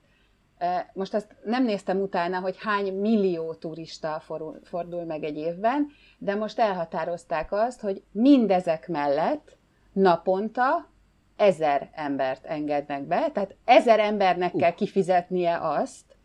[0.57, 5.87] eh, most azt nem néztem utána, hogy hány millió turista forul- fordul meg egy évben,
[6.17, 9.57] de most elhatározták azt, hogy mindezek mellett
[9.93, 10.89] naponta
[11.35, 16.17] ezer embert engednek be, tehát ezer embernek kell kifizetnie azt,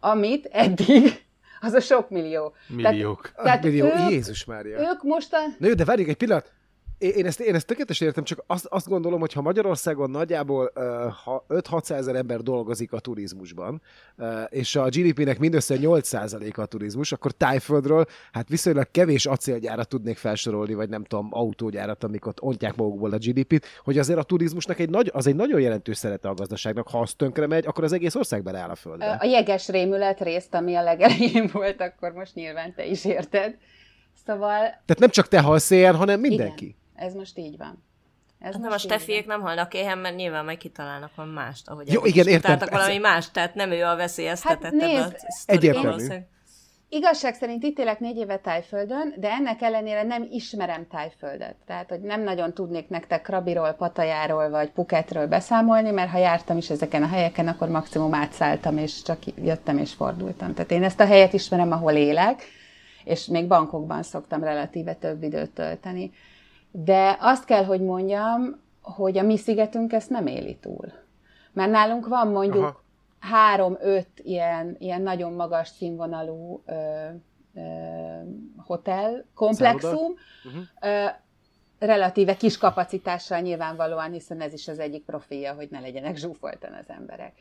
[0.00, 1.24] amit eddig,
[1.60, 2.54] az a sok millió.
[2.68, 3.20] Milliók.
[3.22, 4.80] Tehát, tehát Millió, ők, Jézus Mária.
[4.80, 5.56] ők mostan...
[5.58, 6.52] Na jó, de várjunk egy pillanat.
[7.00, 10.82] Én ezt, én ezt tökéletesen értem, csak azt, azt gondolom, hogy ha Magyarországon nagyjából uh,
[11.24, 13.82] ha 5-600 ezer ember dolgozik a turizmusban,
[14.18, 20.16] uh, és a GDP-nek mindössze 8%-a a turizmus, akkor Tájföldről hát viszonylag kevés acélgyárat tudnék
[20.16, 24.78] felsorolni, vagy nem tudom, autógyárat, amik ott ontják magukból a GDP-t, hogy azért a turizmusnak
[24.78, 26.88] egy nagy, az egy nagyon jelentős szerete a gazdaságnak.
[26.88, 29.18] Ha az tönkre megy, akkor az egész ország beleáll a földbe.
[29.20, 33.56] A jeges rémület részt, ami a legelején volt, akkor most nyilván te is érted.
[34.26, 36.64] Szóval Tehát nem csak te halsz hanem mindenki.
[36.64, 37.84] Igen, ez most így van.
[38.38, 38.78] Ez Hát nem a.
[38.78, 42.58] Stefiék nem halnak éhen, mert nyilván majd kitalálnak valami mást, ahogy Jó, igen, értem.
[42.70, 46.06] valami mást, tehát nem ő a veszélyeztetett Hát nézd, a Egyértelmű.
[46.92, 51.56] Igazság szerint itt élek négy éve Tájföldön, de ennek ellenére nem ismerem Tájföldet.
[51.66, 56.70] Tehát, hogy nem nagyon tudnék nektek Krabiról, Patajáról vagy Puketről beszámolni, mert ha jártam is
[56.70, 60.54] ezeken a helyeken, akkor maximum átszálltam, és csak jöttem és fordultam.
[60.54, 62.42] Tehát én ezt a helyet ismerem, ahol élek,
[63.04, 66.12] és még bankokban szoktam relatíve több időt tölteni.
[66.70, 70.92] De azt kell, hogy mondjam, hogy a mi szigetünk ezt nem éli túl.
[71.52, 72.82] Mert nálunk van mondjuk
[73.18, 77.06] három-öt ilyen, ilyen nagyon magas színvonalú ö,
[77.54, 77.60] ö,
[78.56, 80.62] hotel komplexum, Uh-huh.
[80.80, 81.06] ö,
[81.78, 86.88] relatíve kis kapacitással nyilvánvalóan, hiszen ez is az egyik profilja, hogy ne legyenek zsúfoltan az
[86.88, 87.32] emberek.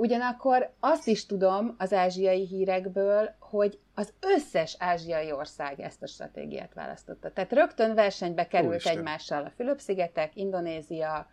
[0.00, 6.74] Ugyanakkor azt is tudom az ázsiai hírekből, hogy az összes ázsiai ország ezt a stratégiát
[6.74, 7.32] választotta.
[7.32, 8.96] Tehát rögtön versenybe került Úristen.
[8.96, 11.26] egymással a Fülöp-szigetek, Indonézia,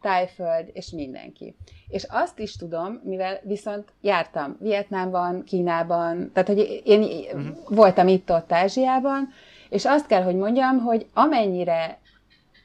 [0.00, 1.56] Tájföld és mindenki.
[1.88, 7.56] És azt is tudom, mivel viszont jártam Vietnámban, Kínában, tehát hogy én uh-huh.
[7.68, 9.28] voltam itt-ott Ázsiában,
[9.68, 12.00] és azt kell, hogy mondjam, hogy amennyire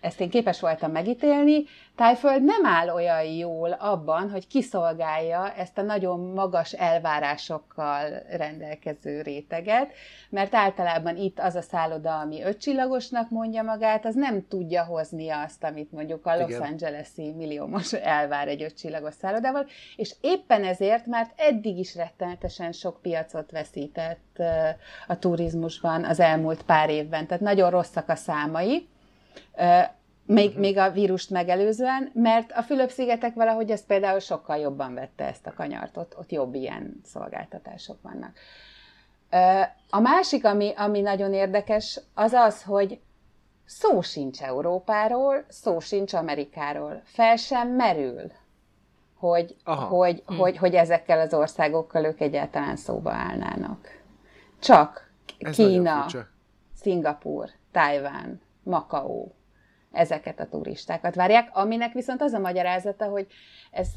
[0.01, 1.63] ezt én képes voltam megítélni,
[1.97, 9.91] Tájföld nem áll olyan jól abban, hogy kiszolgálja ezt a nagyon magas elvárásokkal rendelkező réteget,
[10.29, 15.63] mert általában itt az a szálloda, ami ötcsillagosnak mondja magát, az nem tudja hozni azt,
[15.63, 16.61] amit mondjuk a Los Igen.
[16.61, 23.51] Angeles-i milliómos elvár egy ötcsillagos szállodával, és éppen ezért, mert eddig is rettenetesen sok piacot
[23.51, 24.41] veszített
[25.07, 28.87] a turizmusban az elmúlt pár évben, tehát nagyon rosszak a számai,
[30.27, 35.47] Még, még a vírust megelőzően, mert a Fülöp-szigetek valahogy ezt például sokkal jobban vette ezt
[35.47, 38.37] a kanyart, ott, ott jobb ilyen szolgáltatások vannak.
[39.89, 42.99] A másik, ami, ami nagyon érdekes, az az, hogy
[43.65, 47.01] szó sincs Európáról, szó sincs Amerikáról.
[47.03, 48.31] Fel sem merül,
[49.17, 49.85] hogy, Aha.
[49.85, 50.33] hogy, Hm.
[50.35, 53.87] hogy, hogy ezekkel az országokkal ők egyáltalán szóba állnának.
[54.59, 56.05] Csak Ez Kína.
[56.73, 59.35] Szingapur, Tájván, Makaó,
[59.91, 63.27] ezeket a turistákat várják, aminek viszont az a magyarázata, hogy
[63.71, 63.87] ez,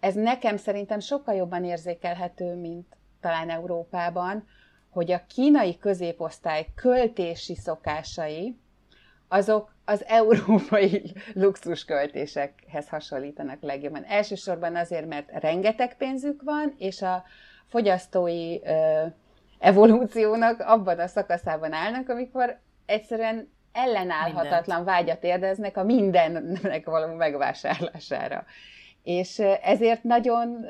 [0.00, 4.46] ez nekem szerintem sokkal jobban érzékelhető, mint talán Európában,
[4.90, 8.56] hogy a kínai középosztály költési szokásai,
[9.28, 14.04] azok az európai luxusköltésekhez hasonlítanak legjobban.
[14.04, 17.24] Elsősorban azért, mert rengeteg pénzük van, és a
[17.66, 19.06] fogyasztói ö,
[19.58, 28.44] evolúciónak abban a szakaszában állnak, amikor egyszerűen ellenállhatatlan vágyat érdeznek a mindennek való megvásárlására.
[29.02, 30.66] És ezért nagyon,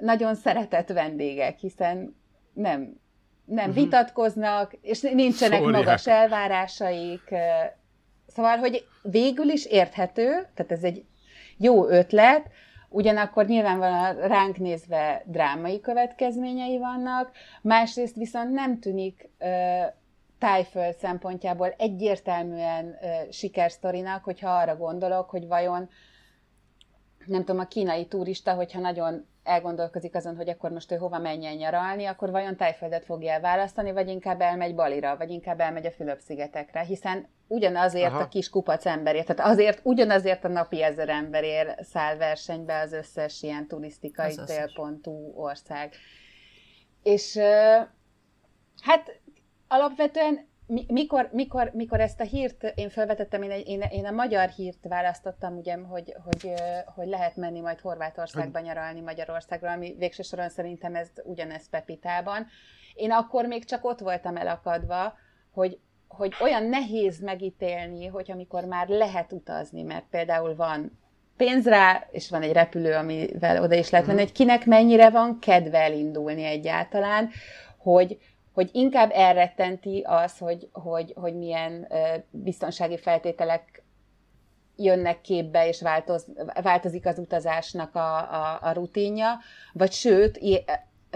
[0.00, 2.16] nagyon szeretett vendégek, hiszen
[2.52, 3.00] nem,
[3.44, 3.78] nem Mhm.
[3.78, 5.84] vitatkoznak, és nincsenek Szórják.
[5.84, 7.34] magas elvárásaik.
[8.26, 11.04] Szóval, hogy végül is érthető, tehát ez egy
[11.56, 12.46] jó ötlet,
[12.88, 17.30] ugyanakkor nyilvánvalóan ránk nézve drámai következményei vannak,
[17.62, 19.28] másrészt viszont nem tűnik
[20.38, 22.96] tájföld szempontjából egyértelműen
[23.30, 25.88] sikersztorinak, hogyha arra gondolok, hogy vajon
[27.26, 31.56] nem tudom, a kínai turista, hogyha nagyon elgondolkozik azon, hogy akkor most ő hova menjen
[31.56, 36.80] nyaralni, akkor vajon Tájföldet fogja elválasztani, vagy inkább elmegy Balira, vagy inkább elmegy a Fülöp-szigetekre,
[36.80, 38.20] hiszen ugyanazért Aha.
[38.20, 43.42] a kis kupac emberért, tehát azért, ugyanazért a napi ezer emberért száll versenybe az összes
[43.42, 45.94] ilyen turisztikai célpontú ország.
[47.02, 47.38] És
[48.82, 49.20] hát
[49.68, 54.48] alapvetően mi, mikor, mikor, mikor ezt a hírt én felvetettem, én, én, én a magyar
[54.48, 56.52] hírt választottam, ugye, hogy, hogy,
[56.94, 62.46] hogy lehet menni majd Horvátországba nyaralni Magyarországról, ami végső soron szerintem ez ugyanez Pepitában.
[62.94, 65.14] Én akkor még csak ott voltam elakadva,
[65.52, 70.98] hogy, hogy olyan nehéz megítélni, hogy amikor már lehet utazni, mert például van
[71.36, 75.38] pénz rá, és van egy repülő, amivel oda is lehet menni, hogy kinek mennyire van
[75.38, 77.30] kedve elindulni egyáltalán,
[77.78, 78.18] hogy,
[78.56, 81.88] hogy inkább elrettenti az, hogy, hogy, hogy milyen
[82.30, 83.82] biztonsági feltételek
[84.76, 86.26] jönnek képbe, és változ,
[86.62, 89.38] változik az utazásnak a, a, a rutinja,
[89.72, 90.38] vagy sőt,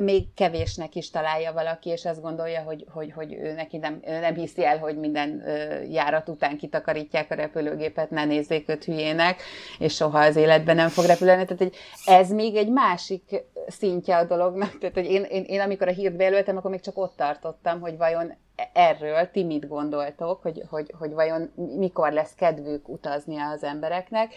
[0.01, 4.35] még kevésnek is találja valaki, és azt gondolja, hogy, hogy, hogy ő neki nem, nem
[4.35, 5.43] hiszi el, hogy minden
[5.91, 9.43] járat után kitakarítják a repülőgépet, ne nézzék őt hülyének,
[9.79, 11.45] és soha az életben nem fog repülni.
[11.45, 11.73] Tehát
[12.05, 14.79] ez még egy másik szintje a dolognak.
[14.79, 17.97] Tehát, hogy én, én, én amikor a hírt bejelöltem, akkor még csak ott tartottam, hogy
[17.97, 18.35] vajon
[18.73, 24.35] erről ti mit gondoltok, hogy, hogy, hogy vajon mikor lesz kedvük utazni az embereknek.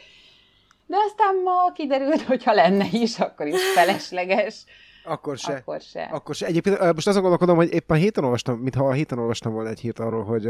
[0.85, 4.65] De aztán ma kiderült, hogy ha lenne is, akkor is felesleges
[5.03, 5.53] akkor se.
[5.53, 6.03] Akkor se.
[6.03, 6.45] Akkor se.
[6.45, 9.99] Egyébként most azon gondolkodom, hogy éppen héten olvastam, mintha a héten olvastam volna egy hírt
[9.99, 10.49] arról, hogy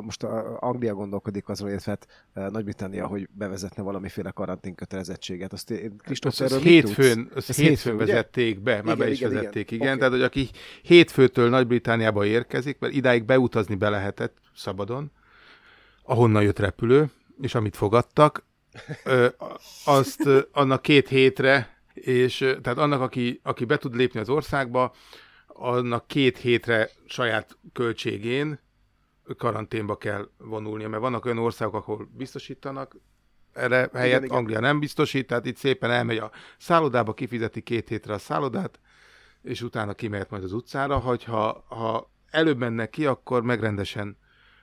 [0.00, 1.98] most a Anglia gondolkodik azról, illetve
[2.34, 5.52] hát, Nagy-Britannia, hogy bevezetne valamiféle karantén kötelezettséget.
[5.52, 9.32] Azt Kristóf, ez, ez hétfőn, ez hétfőn, hétfőn vezették be, már igen, be is igen,
[9.32, 9.74] vezették, igen.
[9.74, 9.96] igen.
[9.96, 9.98] Okay.
[9.98, 10.50] Tehát, hogy aki
[10.82, 15.10] hétfőtől Nagy-Britániába érkezik, mert idáig beutazni be lehetett szabadon,
[16.02, 17.10] ahonnan jött repülő,
[17.40, 18.44] és amit fogadtak,
[19.84, 24.94] azt annak két hétre és tehát annak, aki, aki be tud lépni az országba,
[25.46, 28.60] annak két hétre saját költségén
[29.36, 32.96] karanténba kell vonulnia, mert vannak olyan országok, ahol biztosítanak
[33.52, 34.36] erre helyet, igen.
[34.36, 38.80] Anglia nem biztosít, tehát itt szépen elmegy a szállodába, kifizeti két hétre a szállodát,
[39.42, 44.16] és utána kimehet majd az utcára, hogyha ha előbb mennek ki, akkor megrendesen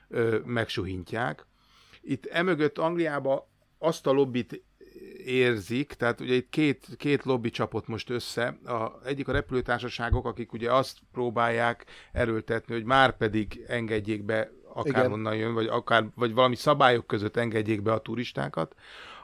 [0.08, 1.46] ö, megsuhintják.
[2.00, 4.64] Itt emögött Angliába azt a lobbit
[5.28, 8.58] érzik, tehát ugye itt két, két lobby csapott most össze.
[8.64, 15.36] A, egyik a repülőtársaságok, akik ugye azt próbálják erőltetni, hogy már pedig engedjék be akárhonnan
[15.36, 18.74] jön, vagy, akár, vagy valami szabályok között engedjék be a turistákat.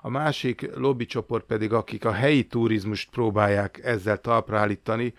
[0.00, 5.14] A másik lobbycsoport pedig, akik a helyi turizmust próbálják ezzel talpra állítani,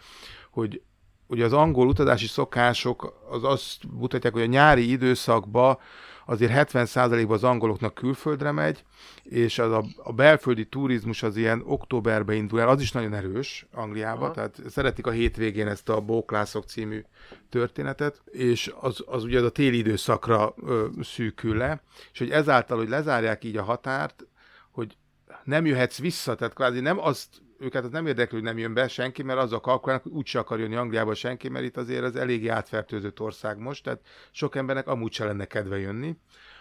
[0.51, 0.81] hogy
[1.27, 5.77] ugye az angol utazási szokások az azt mutatják, hogy a nyári időszakban
[6.25, 8.83] azért 70%-ban az angoloknak külföldre megy,
[9.23, 13.65] és az a, a belföldi turizmus az ilyen októberbe indul el, az is nagyon erős
[13.71, 14.33] Angliába, Aha.
[14.33, 17.03] tehát szeretik a hétvégén ezt a Bóklászok című
[17.49, 22.77] történetet, és az, az ugye az a téli időszakra ö, szűkül le, és hogy ezáltal,
[22.77, 24.27] hogy lezárják így a határt,
[24.71, 24.97] hogy
[25.45, 27.27] nem jöhetsz vissza, tehát kvázi nem azt
[27.59, 30.59] őket az nem érdekli, hogy nem jön be senki, mert azzal kalkulálnak, hogy úgyse akar
[30.59, 35.13] jönni Angliába senki, mert itt azért ez eléggé átfertőzött ország most, tehát sok embernek amúgy
[35.13, 36.17] se lenne kedve jönni,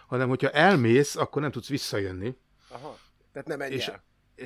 [0.07, 2.35] hanem hogyha elmész, akkor nem tudsz visszajönni.
[2.69, 2.97] Aha,
[3.31, 4.03] tehát nem menj és, el.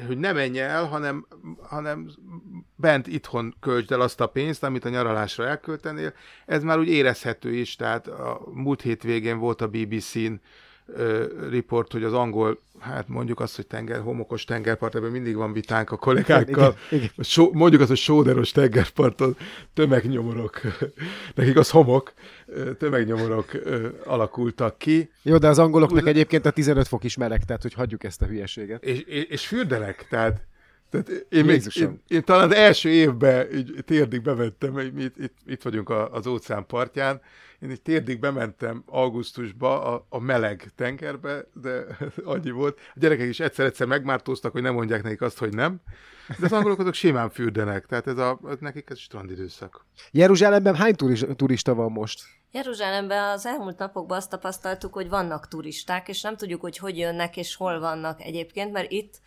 [0.08, 1.28] Hogy nem menj el, hanem,
[1.62, 2.10] hanem
[2.76, 6.14] bent itthon költsd el azt a pénzt, amit a nyaralásra elköltenél.
[6.46, 10.34] Ez már úgy érezhető is, tehát a múlt hétvégén volt a BBC-n
[11.50, 15.92] riport, hogy az angol, hát mondjuk azt, hogy tenger, homokos tengerpart, ebben mindig van vitánk
[15.92, 16.76] a kollégákkal.
[16.90, 17.10] Igen, igen.
[17.26, 19.38] So, mondjuk azt, hogy sóderos tengerparton
[19.74, 20.62] tömegnyomorok,
[21.36, 22.14] nekik az homok,
[22.78, 23.52] tömegnyomorok
[24.06, 25.12] alakultak ki.
[25.22, 28.26] Jó, de az angoloknak egyébként a 15 fok is meleg, tehát hogy hagyjuk ezt a
[28.26, 28.84] hülyeséget.
[28.84, 30.48] És, és, és fürdenek, tehát
[30.90, 35.18] tehát én, még, én, én, talán az első évben így térdig bementem, hogy mi itt,
[35.18, 37.22] itt, itt vagyunk a, az óceán partján,
[37.62, 41.86] én egy térdig bementem augusztusba a, a meleg tengerbe, de
[42.24, 42.80] annyi volt.
[42.94, 45.82] A gyerekek is egyszer-egyszer megmártóztak, hogy nem mondják nekik azt, hogy nem.
[46.40, 49.86] De az angolok azok simán fürdenek, tehát ez a, nekik ez strandidőszak.
[50.12, 50.96] Jeruzsálemben hány
[51.36, 52.24] turista van most?
[52.52, 57.38] Jeruzsálemben az elmúlt napokban azt tapasztaltuk, hogy vannak turisták, és nem tudjuk, hogy hogy jönnek
[57.38, 59.20] és hol vannak egyébként, mert itt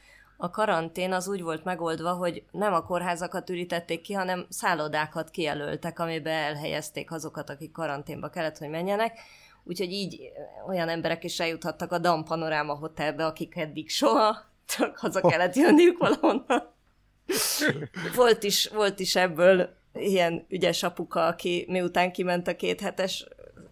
[0.42, 5.98] a karantén az úgy volt megoldva, hogy nem a kórházakat ürítették ki, hanem szállodákat kijelöltek,
[5.98, 9.18] amiben elhelyezték azokat, akik karanténba kellett, hogy menjenek.
[9.64, 10.20] Úgyhogy így
[10.68, 15.98] olyan emberek is eljuthattak a Dam Panoráma Hotelbe, akik eddig soha, csak haza kellett jönniük
[15.98, 16.72] valahonnan.
[18.14, 23.26] volt, is, volt is ebből ilyen ügyes apuka, aki miután kiment a két hetes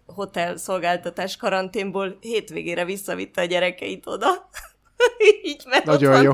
[0.05, 4.49] hotel szolgáltatás karanténból, hétvégére visszavitte a gyerekeit oda.
[5.43, 6.33] Így, mert Nagyon van, jó.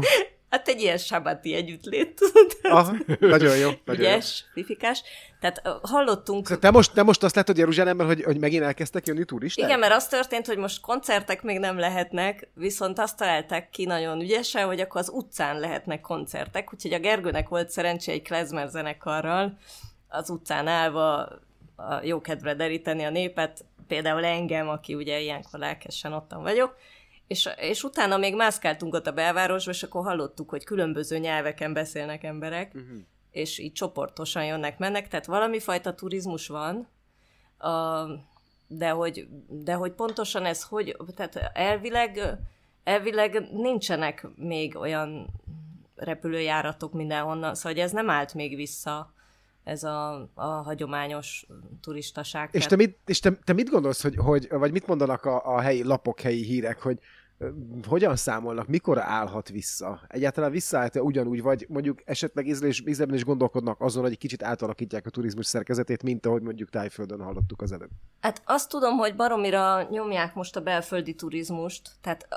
[0.50, 2.58] Hát egy ilyen sabati együttlét, tudod?
[2.62, 3.70] Aha, nagyon jó.
[3.86, 4.62] Nagyon Ügyes, jó.
[4.62, 5.04] fifikás.
[5.40, 6.60] Tehát hallottunk...
[6.60, 9.66] Te most, te most azt látod Jeruzsálemben, hogy, hogy megint elkezdtek jönni turisták?
[9.66, 14.22] Igen, mert az történt, hogy most koncertek még nem lehetnek, viszont azt találták ki nagyon
[14.22, 19.58] ügyesen, hogy akkor az utcán lehetnek koncertek, úgyhogy a Gergőnek volt szerencsé egy klezmer zenekarral
[20.08, 21.18] az utcán állva
[21.76, 26.76] a jókedvre deríteni a népet, például engem, aki ugye ilyenkor lelkesen ottan vagyok,
[27.28, 32.24] és, és utána még mászkáltunk ott a belvárosba, és akkor hallottuk, hogy különböző nyelveken beszélnek
[32.24, 32.98] emberek, uh-huh.
[33.32, 36.88] és így csoportosan jönnek, mennek, tehát valami fajta turizmus van,
[37.58, 38.06] a,
[38.68, 42.38] de, hogy, de hogy pontosan ez hogy, tehát elvileg,
[42.84, 45.28] elvileg nincsenek még olyan
[45.96, 49.14] repülőjáratok mindenhonnan, szóval hogy ez nem állt még vissza
[49.64, 51.46] ez a, a hagyományos
[51.82, 52.50] turistaság.
[52.52, 55.62] És te mit, és te, te mit gondolsz, hogy, hogy, vagy mit mondanak a, a
[55.62, 57.00] helyi lapok, helyi hírek, hogy
[57.88, 60.02] hogyan számolnak, mikor állhat vissza?
[60.08, 65.10] Egyáltalán visszaállt-e ugyanúgy, vagy mondjuk esetleg ízlésben is gondolkodnak azon, hogy egy kicsit átalakítják a
[65.10, 67.90] turizmus szerkezetét, mint ahogy mondjuk Tájföldön hallottuk az előbb?
[68.20, 72.28] Hát azt tudom, hogy baromira nyomják most a belföldi turizmust, tehát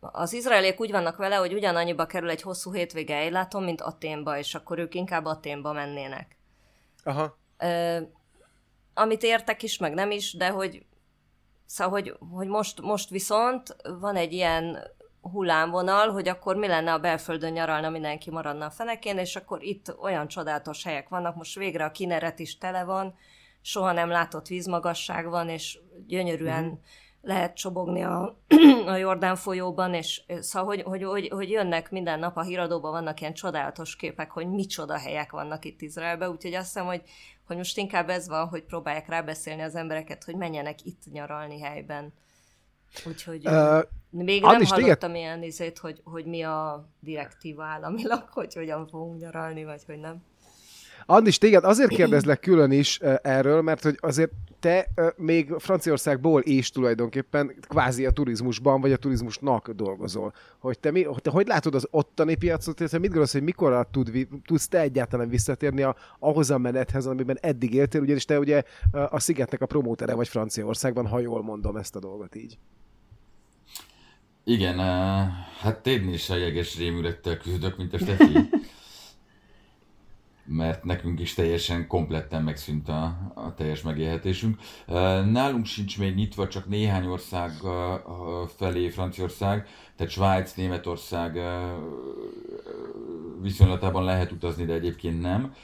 [0.00, 4.54] az izraeliek úgy vannak vele, hogy ugyanannyiba kerül egy hosszú hétvége ellátom, mint Aténba, és
[4.54, 6.36] akkor ők inkább Aténba mennének.
[7.04, 7.36] Aha.
[7.58, 7.98] Ö,
[8.94, 10.84] amit értek is, meg nem is, de hogy
[11.66, 14.78] Szóval, hogy, hogy most, most viszont van egy ilyen
[15.32, 19.96] hullámvonal, hogy akkor mi lenne a belföldön nyaralna, mindenki maradna a fenekén, és akkor itt
[20.00, 23.14] olyan csodálatos helyek vannak, most végre a kineret is tele van,
[23.60, 26.78] soha nem látott vízmagasság van, és gyönyörűen uh-huh.
[27.22, 28.38] lehet csobogni a,
[28.86, 33.20] a Jordán folyóban, és szóval, hogy, hogy, hogy, hogy jönnek minden nap a híradóban, vannak
[33.20, 37.02] ilyen csodálatos képek, hogy micsoda helyek vannak itt Izraelben, úgyhogy azt hiszem, hogy
[37.46, 42.12] hogy most inkább ez van, hogy próbálják rábeszélni az embereket, hogy menjenek itt nyaralni helyben.
[43.06, 45.14] Úgyhogy uh, még nem hallottam téged...
[45.14, 50.22] ilyen izét, hogy, hogy mi a direktíva államilag, hogy hogyan fogunk nyaralni, vagy hogy nem.
[51.06, 54.32] Andis, téged azért kérdezlek külön is erről, mert hogy azért
[54.64, 60.32] te még Franciaországból is tulajdonképpen kvázi a turizmusban, vagy a turizmusnak dolgozol.
[60.58, 64.28] Hogy te, mi, te hogy látod az ottani piacot, te mit gondolsz, hogy mikor tud,
[64.46, 68.62] tudsz te egyáltalán visszatérni a, ahhoz a menethez, amiben eddig éltél, ugyanis te ugye
[69.10, 72.58] a szigetnek a promótere vagy Franciaországban, ha jól mondom ezt a dolgot így.
[74.44, 74.78] Igen,
[75.60, 78.38] hát én is a jeges rémülettel küzdök, mint a Stefi
[80.46, 84.58] mert nekünk is teljesen kompletten megszűnt a, a teljes megélhetésünk.
[85.30, 87.50] Nálunk sincs még nyitva, csak néhány ország
[88.56, 89.66] felé Franciaország,
[89.96, 91.38] tehát Svájc, Németország
[93.42, 95.54] viszonylatában lehet utazni, de egyébként nem.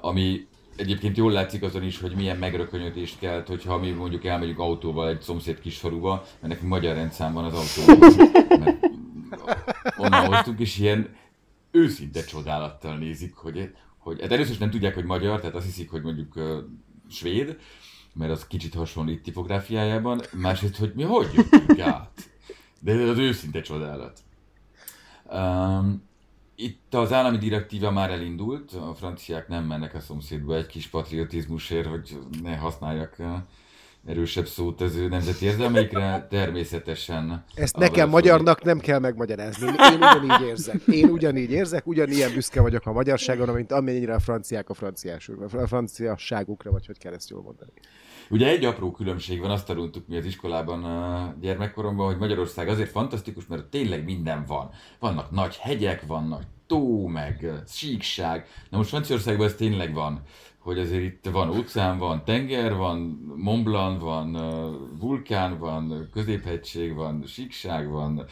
[0.00, 0.46] Ami
[0.76, 5.20] egyébként jól látszik azon is, hogy milyen megrökönyödést kelt, hogyha mi mondjuk elmegyünk autóval egy
[5.20, 8.12] szomszéd kisfaluba, mert nekünk magyar rendszám van az autóban,
[8.60, 8.86] mert
[9.96, 11.16] onnan hoztunk, és ilyen
[11.70, 13.74] őszinte csodálattal nézik, hogy
[14.08, 16.58] hogy hát először is nem tudják, hogy magyar, tehát azt hiszik, hogy mondjuk uh,
[17.08, 17.58] svéd,
[18.14, 22.30] mert az kicsit hasonlít tipográfiájában, másrészt, hogy mi hogy jöttünk át.
[22.80, 24.20] De ez az őszinte csodálat.
[25.32, 26.06] Um,
[26.54, 31.86] itt az állami direktíva már elindult, a franciák nem mennek a szomszédba egy kis patriotizmusért,
[31.86, 33.16] hogy ne használjak
[34.08, 37.44] erősebb szót az ő nemzeti érzelmeikre, természetesen.
[37.54, 39.66] Ezt nekem magyarnak nem kell megmagyarázni.
[39.66, 40.82] Én ugyanígy érzek.
[40.86, 44.74] Én ugyanígy érzek, ugyanilyen büszke vagyok a magyarságon, mint amennyire a franciák a,
[45.52, 47.70] a franciasságukra, vagy hogy kell ezt jól mondani.
[48.30, 52.90] Ugye egy apró különbség van, azt tanultuk mi az iskolában a gyermekkoromban, hogy Magyarország azért
[52.90, 54.70] fantasztikus, mert tényleg minden van.
[54.98, 58.46] Vannak nagy hegyek, van nagy tó, meg síkság.
[58.70, 60.22] Na most Franciaországban ez tényleg van
[60.58, 62.98] hogy azért itt van óceán, van tenger, van
[63.36, 64.32] Mont Blanc, van
[65.00, 68.24] vulkán, van középhegység, van síkság, van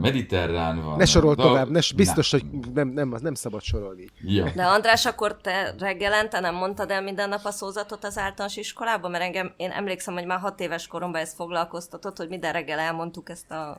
[0.00, 0.96] mediterrán, van...
[0.96, 1.42] Ne sorol da...
[1.42, 2.38] tovább, ne, biztos, Na.
[2.38, 4.06] hogy nem, nem, nem szabad sorolni.
[4.20, 4.50] Ja.
[4.54, 9.10] De András, akkor te reggelente nem mondtad el minden nap a szózatot az általános iskolában?
[9.10, 13.28] Mert engem, én emlékszem, hogy már hat éves koromban ezt foglalkoztatott, hogy minden reggel elmondtuk
[13.28, 13.78] ezt a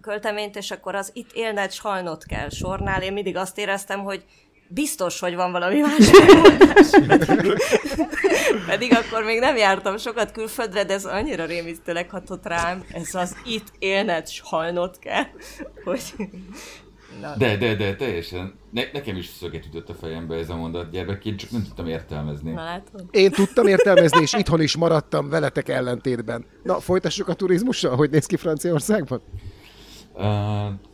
[0.00, 3.02] költeményt, és akkor az itt élned, sajnod kell sornál.
[3.02, 4.24] Én mindig azt éreztem, hogy
[4.74, 6.10] biztos, hogy van valami más.
[8.66, 12.84] Pedig akkor még nem jártam sokat külföldre, de ez annyira rémisztőleg hatott rám.
[12.92, 15.24] Ez az itt élned, sajnod kell,
[15.84, 16.02] hogy...
[17.20, 17.34] Na.
[17.36, 18.54] De, de, de, teljesen.
[18.70, 22.50] Ne, nekem is szöget ütött a fejembe ez a mondat gyermekként, csak nem tudtam értelmezni.
[22.50, 23.08] Na, látod?
[23.10, 26.44] Én tudtam értelmezni, és itthon is maradtam veletek ellentétben.
[26.62, 29.22] Na, folytassuk a turizmussal, hogy néz ki Franciaországban?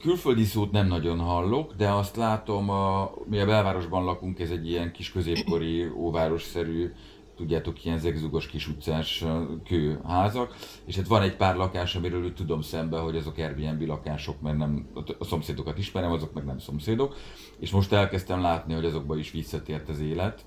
[0.00, 4.68] Külföldi szót nem nagyon hallok, de azt látom, a, mi a belvárosban lakunk, ez egy
[4.68, 6.92] ilyen kis középkori óvárosszerű,
[7.36, 9.24] tudjátok, ilyen zegzugos kis utcás
[9.64, 14.40] kőházak, és hát van egy pár lakás, amiről úgy tudom szembe, hogy azok Airbnb lakások,
[14.40, 14.88] mert nem,
[15.18, 17.16] a szomszédokat ismerem, azok meg nem szomszédok,
[17.58, 20.44] és most elkezdtem látni, hogy azokba is visszatért az élet,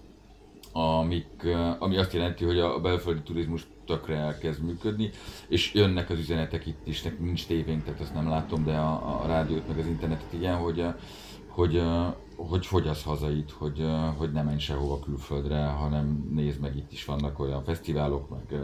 [0.71, 1.47] amik,
[1.79, 5.09] ami azt jelenti, hogy a belföldi turizmus tökre elkezd működni,
[5.47, 9.27] és jönnek az üzenetek itt is, nincs tévénk, tehát azt nem látom, de a, a
[9.27, 10.85] rádiót meg az internetet igen, hogy,
[11.47, 11.81] hogy,
[12.35, 13.85] hogy fogyassz haza itt, hogy,
[14.17, 18.61] hogy ne menj sehova külföldre, hanem nézd meg, itt is vannak olyan fesztiválok, meg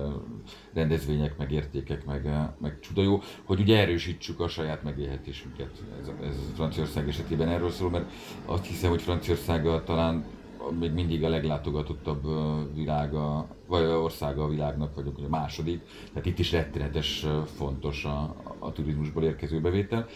[0.74, 5.72] rendezvények, meg értékek, meg, meg csuda jó, hogy ugye erősítsük a saját megélhetésünket.
[6.02, 8.12] Ez, ez Franciaország esetében erről szól, mert
[8.46, 10.26] azt hiszem, hogy Franciaország talán
[10.80, 12.24] még mindig a leglátogatottabb
[12.76, 18.72] világa, vagy országa a világnak, vagy a második, tehát itt is rettenetes fontos a, a
[18.72, 20.08] turizmusból érkező bevétel.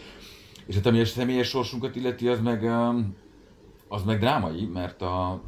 [0.66, 2.64] És hát ami a személyes sorsunkat illeti, az meg,
[3.88, 5.42] az meg drámai, mert a,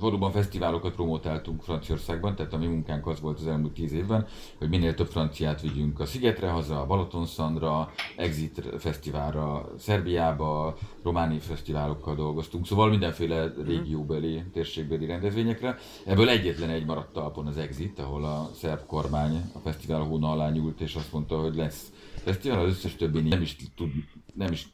[0.00, 4.26] valóban fesztiválokat promotáltunk Franciaországban, tehát a mi munkánk az volt az elmúlt tíz évben,
[4.58, 12.14] hogy minél több franciát vigyünk a Szigetre haza, a Balatonszandra, Exit Fesztiválra, Szerbiába, románi fesztiválokkal
[12.14, 13.66] dolgoztunk, szóval mindenféle mhm.
[13.66, 15.76] régióbeli, térségbeli rendezvényekre.
[16.06, 20.50] Ebből egyetlen egy maradt talpon az Exit, ahol a szerb kormány a fesztivál hóna alá
[20.50, 23.90] nyúlt, és azt mondta, hogy lesz fesztivál, az összes többi nem is tud,
[24.34, 24.68] nem is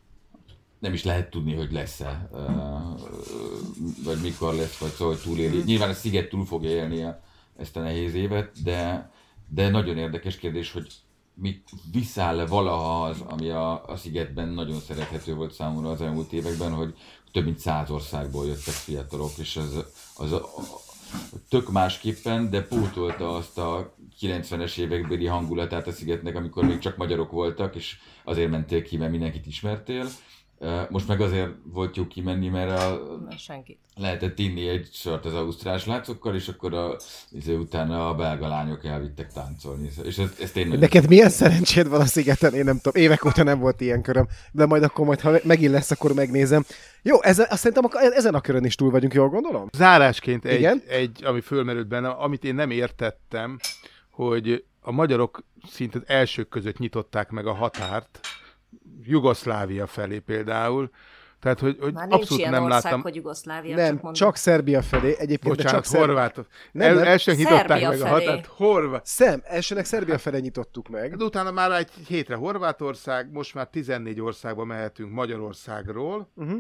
[0.84, 2.28] nem is lehet tudni, hogy lesz-e,
[4.04, 5.56] vagy mikor lesz, vagy szóval, hogy túléli.
[5.56, 5.66] Mhm.
[5.66, 7.06] Nyilván a sziget túl fogja élni
[7.56, 9.10] ezt a nehéz évet, de,
[9.48, 10.86] de nagyon érdekes kérdés, hogy
[11.34, 16.72] mit visszáll-e valaha az, ami a, a szigetben nagyon szerethető volt számomra az elmúlt években,
[16.72, 16.94] hogy
[17.32, 19.84] több mint száz országból jöttek fiatalok, és az,
[20.16, 20.48] az a,
[21.48, 27.30] tök másképpen, de pótolta azt a 90-es évekbeli hangulatát a szigetnek, amikor még csak magyarok
[27.30, 30.08] voltak, és azért mentél ki, mert mindenkit ismertél.
[30.90, 33.02] Most meg azért volt jó kimenni, mert a,
[33.38, 33.78] Senkit.
[33.96, 36.96] lehetett inni egy sort az ausztrál srácokkal, és akkor a,
[37.30, 39.88] izé, utána a belga lányok elvittek táncolni.
[40.04, 40.78] És ez, ez tényleg...
[40.78, 42.54] Neked milyen szerencséd van a szigeten?
[42.54, 45.72] Én nem tudom, évek óta nem volt ilyen köröm, de majd akkor majd, ha megint
[45.72, 46.64] lesz, akkor megnézem.
[47.02, 49.68] Jó, ezen, azt szerintem ezen a körön is túl vagyunk, jól gondolom?
[49.72, 50.82] Zárásként egy, Igen?
[50.88, 53.58] egy ami fölmerült benne, amit én nem értettem,
[54.10, 58.20] hogy a magyarok szinte elsők között nyitották meg a határt,
[59.06, 60.90] Jugoszlávia felé például.
[61.40, 63.00] Tehát, hogy, hogy Már abszolút ilyen nem ország, láttam.
[63.02, 65.08] hogy Jugoszlávia, nem, csak, csak Szerbia felé.
[65.18, 66.36] Egyébként Bocsánat, csak Horvát.
[66.72, 67.04] Nem, El, nem.
[67.04, 68.24] elsőnek nyitották Szerbia meg a felé.
[68.24, 68.46] határt.
[68.46, 69.06] Horvát.
[69.06, 71.16] Szem, elsőnek Szerbia felé nyitottuk meg.
[71.16, 76.30] De utána már egy hétre Horvátország, most már 14 országba mehetünk Magyarországról.
[76.34, 76.58] Uh-huh.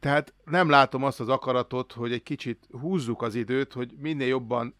[0.00, 4.74] Tehát nem látom azt az akaratot, hogy egy kicsit húzzuk az időt, hogy minél jobban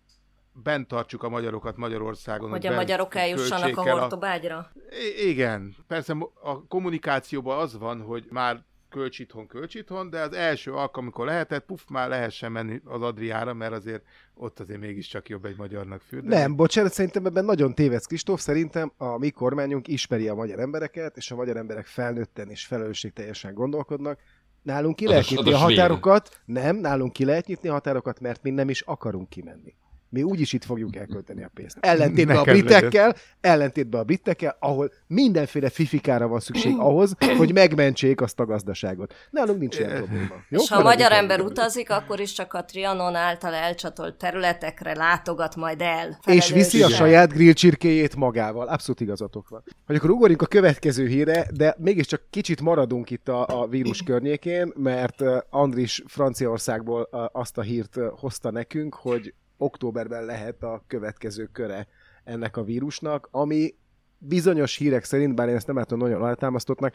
[0.52, 2.50] bent tartsuk a magyarokat Magyarországon.
[2.50, 4.70] hogy a bent magyarok eljussanak a hortobágyra.
[5.18, 10.32] I- igen, persze a kommunikációban az van, hogy már költs itthon, költs itthon, de az
[10.32, 14.02] első alkalom, amikor lehetett, puf, már lehessen menni az Adriára, mert azért
[14.34, 16.34] ott azért mégiscsak jobb egy magyarnak fürdeni.
[16.34, 18.40] Nem, bocsánat, szerintem ebben nagyon tévedsz, Kristóf.
[18.40, 23.54] Szerintem a mi kormányunk ismeri a magyar embereket, és a magyar emberek felnőtten és felelősségteljesen
[23.54, 24.18] gondolkodnak.
[24.62, 26.40] Nálunk ki lehet a- nyitni a a határokat.
[26.44, 29.74] Nem, nálunk ki lehet nyitni a határokat, mert mi nem is akarunk kimenni.
[30.10, 31.76] Mi úgyis itt fogjuk elkölteni a pénzt.
[31.90, 38.40] Ellentétben a britekkel, ellentétben a britekkel, ahol mindenféle fifikára van szükség ahhoz, hogy megmentsék azt
[38.40, 39.14] a gazdaságot.
[39.30, 40.34] Nálunk nincs ilyen probléma.
[40.48, 40.60] Jó?
[40.60, 45.80] És ha magyar ember utazik, akkor is csak a Trianon által elcsatolt területekre látogat majd
[45.80, 46.18] el.
[46.26, 48.68] És viszi a saját grill csirkéjét magával.
[48.68, 49.62] Abszolút igazatok van.
[49.86, 54.72] Hogy akkor ugorjunk a következő híre, de mégiscsak kicsit maradunk itt a, a vírus környékén,
[54.76, 60.82] mert uh, Andris Franciaországból uh, azt a hírt uh, hozta nekünk, hogy októberben lehet a
[60.86, 61.86] következő köre
[62.24, 63.74] ennek a vírusnak, ami
[64.18, 66.94] bizonyos hírek szerint, bár én ezt nem látom nagyon alátámasztottnak,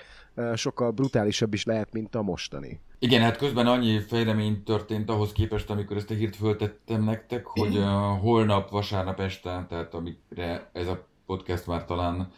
[0.56, 2.80] sokkal brutálisabb is lehet, mint a mostani.
[3.00, 7.80] Igen, hát közben annyi fejlemény történt ahhoz képest, amikor ezt a hírt föltettem nektek, hogy
[8.22, 12.32] holnap, vasárnap este, tehát amikre ez a podcast már talán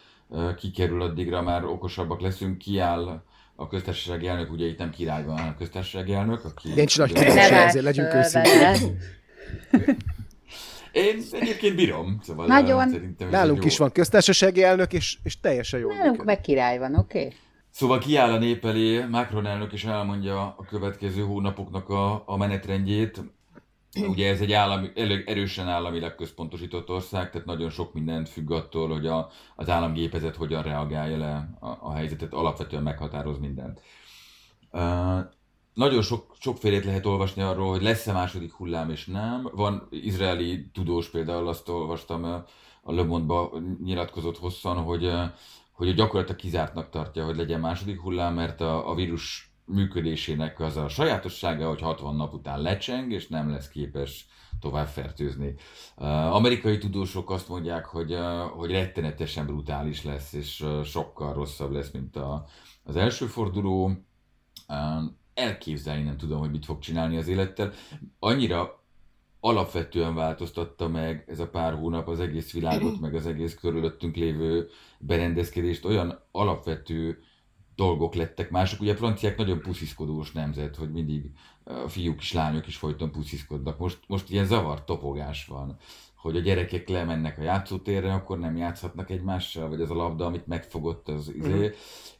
[0.56, 3.22] kikerül, addigra már okosabbak leszünk, kiáll
[3.56, 6.72] a köztársasági elnök, ugye itt nem király van, hanem köztársasági elnök, aki...
[6.74, 8.96] Nincs nagy kérdés, ezért legyünk áll, őszinték.
[10.92, 12.86] Én egyébként bírom, szóval Nagyon.
[12.86, 16.78] uh, szerintem Nálunk jó- is van köztársasági elnök, és, és teljesen jól Nálunk meg király
[16.78, 17.18] van, oké?
[17.18, 17.34] Okay?
[17.70, 23.22] Szóval kiáll a nép elé, Macron elnök is elmondja a következő hónapoknak a, a menetrendjét.
[24.08, 28.88] Ugye ez egy állami, elég erősen államilag központosított ország, tehát nagyon sok mindent függ attól,
[28.88, 33.80] hogy a, az államgépezet hogyan reagálja le a, a helyzetet, alapvetően meghatároz mindent.
[34.72, 35.18] Uh,
[35.78, 39.50] nagyon sok, sokfélét lehet olvasni arról, hogy lesz-e második hullám, és nem.
[39.52, 42.24] Van izraeli tudós például, azt olvastam
[42.82, 43.52] a Le Monde-ba
[43.82, 45.10] nyilatkozott hosszan, hogy,
[45.72, 50.88] hogy gyakorlatilag kizártnak tartja, hogy legyen második hullám, mert a, a vírus működésének az a
[50.88, 54.26] sajátossága, hogy 60 nap után lecseng, és nem lesz képes
[54.60, 55.54] tovább fertőzni.
[56.30, 58.16] Amerikai tudósok azt mondják, hogy,
[58.56, 62.44] hogy rettenetesen brutális lesz, és sokkal rosszabb lesz, mint a,
[62.84, 63.92] az első forduló.
[65.38, 67.72] Elképzelni nem tudom, hogy mit fog csinálni az élettel.
[68.18, 68.82] Annyira
[69.40, 74.68] alapvetően változtatta meg ez a pár hónap az egész világot, meg az egész körülöttünk lévő
[74.98, 77.22] berendezkedést, olyan alapvető
[77.74, 78.80] dolgok lettek mások.
[78.80, 81.30] Ugye a franciák nagyon pusziszkodós nemzet, hogy mindig
[81.64, 83.78] a fiúk és lányok is folyton pusziszkodnak.
[83.78, 85.76] Most, most ilyen zavart topogás van,
[86.14, 90.46] hogy a gyerekek lemennek a játszótérre, akkor nem játszhatnak egymással, vagy az a labda, amit
[90.46, 91.66] megfogott az izé.
[91.66, 91.70] Mm.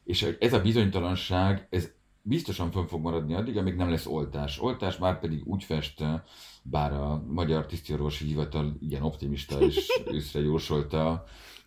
[0.05, 1.91] És ez a bizonytalanság, ez
[2.29, 4.61] biztosan fönn fog maradni addig, amíg nem lesz oltás.
[4.61, 6.05] Oltás már pedig úgy fest,
[6.62, 11.24] bár a Magyar Tisztiorvosi Hivatal igen optimista és őszre jósolta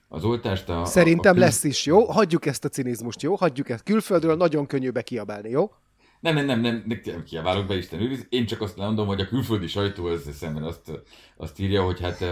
[0.07, 0.69] az oltást.
[0.69, 1.43] A, Szerintem a, a kül...
[1.43, 2.05] lesz is, jó?
[2.05, 3.35] Hagyjuk ezt a cinizmust, jó?
[3.35, 3.83] Hagyjuk ezt.
[3.83, 5.71] Külföldről nagyon könnyű bekiabálni, jó?
[6.19, 8.25] Nem, nem, nem, nem, nem kiabálok be, Isten őriz.
[8.29, 10.91] Én csak azt mondom, hogy a külföldi sajtó ezzel szemben azt,
[11.37, 12.25] azt írja, hogy hát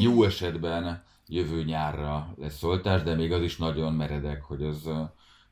[0.00, 4.90] jó esetben jövő nyárra lesz oltás, de még az is nagyon meredek, hogy az,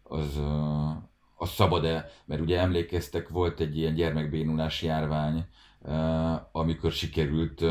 [0.03, 0.41] az,
[1.35, 5.45] az szabad-e, mert ugye emlékeztek, volt egy ilyen gyermekbénulás járvány,
[6.53, 7.65] amikor sikerült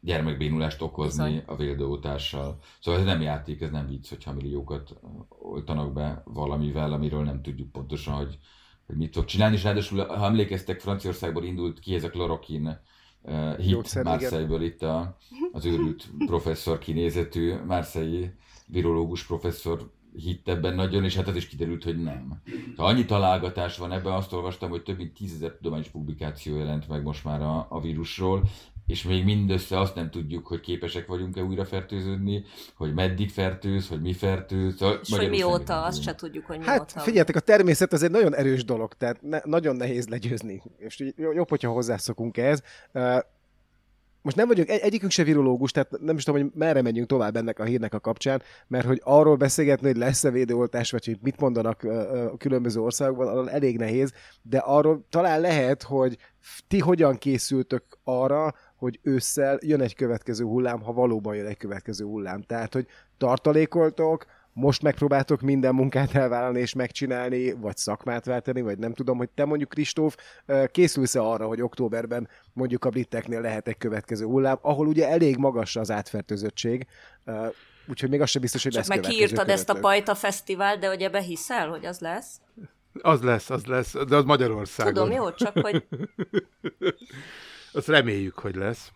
[0.00, 1.42] gyermekbénulást okozni Bizony.
[1.46, 2.58] a véldőoltással.
[2.80, 4.96] Szóval ez nem játék, ez nem vicc, hogyha milliókat
[5.28, 8.38] oltanak be valamivel, amiről nem tudjuk pontosan, hogy,
[8.86, 12.80] hogy mit fog csinálni, és ráadásul, ha emlékeztek, Franciaországból indult ki ez a klorokin
[13.22, 15.16] uh, hit Marseille-ből itt a,
[15.52, 18.34] az őrült professzor kinézetű, Marseille
[18.66, 22.42] virológus professzor hitt ebben nagyon, és hát ez is kiderült, hogy nem.
[22.76, 27.02] Ha annyi találgatás van ebben, azt olvastam, hogy több mint tízezer tudományos publikáció jelent meg
[27.02, 28.42] most már a, a vírusról,
[28.86, 32.44] és még mindössze azt nem tudjuk, hogy képesek vagyunk-e újra fertőződni,
[32.74, 34.76] hogy meddig fertőz, hogy mi fertőz.
[34.76, 36.92] Szóval és hogy mióta, azt se tudjuk, hogy hát, mióta.
[36.94, 40.62] Hát figyeljetek, a természet az egy nagyon erős dolog, tehát ne, nagyon nehéz legyőzni.
[40.76, 42.62] És jobb, hogyha hozzászokunk ehhez.
[44.22, 47.36] Most nem vagyunk, egy, egyikünk se virológus, tehát nem is tudom, hogy merre menjünk tovább
[47.36, 51.40] ennek a hírnek a kapcsán, mert hogy arról beszélgetni, hogy lesz-e védőoltás, vagy hogy mit
[51.40, 51.82] mondanak
[52.32, 54.12] a különböző országokban, arról elég nehéz,
[54.42, 56.16] de arról talán lehet, hogy
[56.68, 62.04] ti hogyan készültök arra, hogy ősszel jön egy következő hullám, ha valóban jön egy következő
[62.04, 62.42] hullám.
[62.42, 62.86] Tehát, hogy
[63.18, 69.28] tartalékoltok, most megpróbáltok minden munkát elvállalni és megcsinálni, vagy szakmát váltani, vagy nem tudom, hogy
[69.34, 70.16] te mondjuk Kristóf
[70.66, 75.76] készülsz-e arra, hogy októberben mondjuk a briteknél lehet egy következő hullám, ahol ugye elég magas
[75.76, 76.86] az átfertőzöttség,
[77.86, 80.88] úgyhogy még az sem biztos, hogy Csak lesz meg kiírtad ezt a Pajta Fesztivál, de
[80.88, 82.40] hogy ebbe hiszel, hogy az lesz?
[83.02, 84.92] Az lesz, az lesz, de az Magyarországon.
[84.92, 85.86] Tudom, jó, csak hogy...
[87.72, 88.92] Azt reméljük, hogy lesz.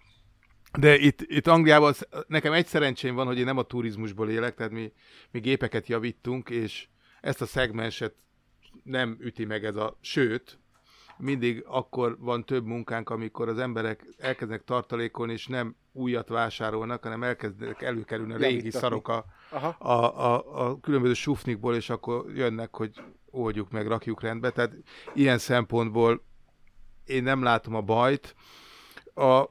[0.79, 4.55] De itt, itt Angliában az, nekem egy szerencsém van, hogy én nem a turizmusból élek,
[4.55, 4.93] tehát mi,
[5.31, 6.89] mi gépeket javítunk, és
[7.21, 8.15] ezt a szegmenset
[8.83, 9.99] nem üti meg ez a...
[10.01, 10.59] Sőt,
[11.19, 17.23] mindig akkor van több munkánk, amikor az emberek elkezdenek tartalékolni, és nem újat vásárolnak, hanem
[17.23, 19.25] elkezdenek előkerülni a régi szarok a,
[19.79, 24.51] a, a, a különböző sufnikból, és akkor jönnek, hogy oldjuk meg, rakjuk rendbe.
[24.51, 24.73] Tehát
[25.15, 26.25] ilyen szempontból
[27.05, 28.35] én nem látom a bajt.
[29.15, 29.45] A,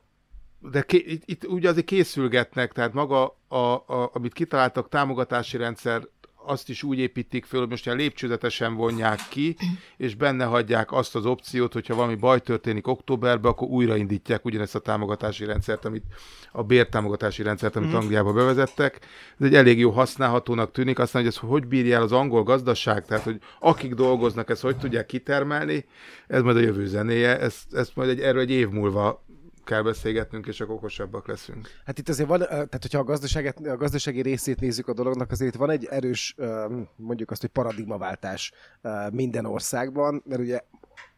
[0.72, 6.08] de ké, itt, itt ugye azért készülgetnek, tehát maga, a, a, amit kitaláltak, támogatási rendszer,
[6.46, 9.56] azt is úgy építik föl, hogy most ilyen lépcsőzetesen vonják ki,
[9.98, 14.80] és benne hagyják azt az opciót, hogyha valami baj történik októberben, akkor újraindítják ugyanezt a
[14.80, 16.04] támogatási rendszert, amit
[16.52, 17.96] a bértámogatási rendszert, amit mm.
[17.96, 19.00] Angliába bevezettek.
[19.40, 23.06] Ez egy elég jó használhatónak tűnik, aztán, hogy ez hogy bírja el az angol gazdaság,
[23.06, 25.86] tehát hogy akik dolgoznak, ezt hogy tudják kitermelni,
[26.28, 29.25] ez majd a jövő zenéje, ezt, ezt majd egy, erről egy év múlva
[29.66, 31.70] kell beszélgetnünk, és akkor okosabbak leszünk.
[31.86, 35.54] Hát itt azért van, tehát hogyha a, gazdaságet, a gazdasági részét nézzük a dolognak, azért
[35.54, 36.36] itt van egy erős,
[36.96, 38.52] mondjuk azt, hogy paradigmaváltás
[39.12, 40.60] minden országban, mert ugye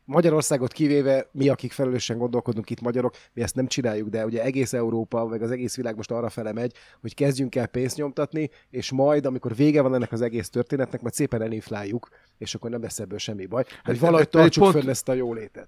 [0.05, 4.73] Magyarországot kivéve, mi, akik felelősen gondolkodunk itt magyarok, mi ezt nem csináljuk, de ugye egész
[4.73, 8.91] Európa, meg az egész világ most arra fele megy, hogy kezdjünk el pénzt nyomtatni, és
[8.91, 12.99] majd, amikor vége van ennek az egész történetnek, majd szépen elinfláljuk, és akkor nem lesz
[12.99, 13.63] ebből semmi baj.
[13.67, 14.75] Hát, hogy valahogy tartsuk pont...
[14.75, 15.67] fönn ezt a jólétet.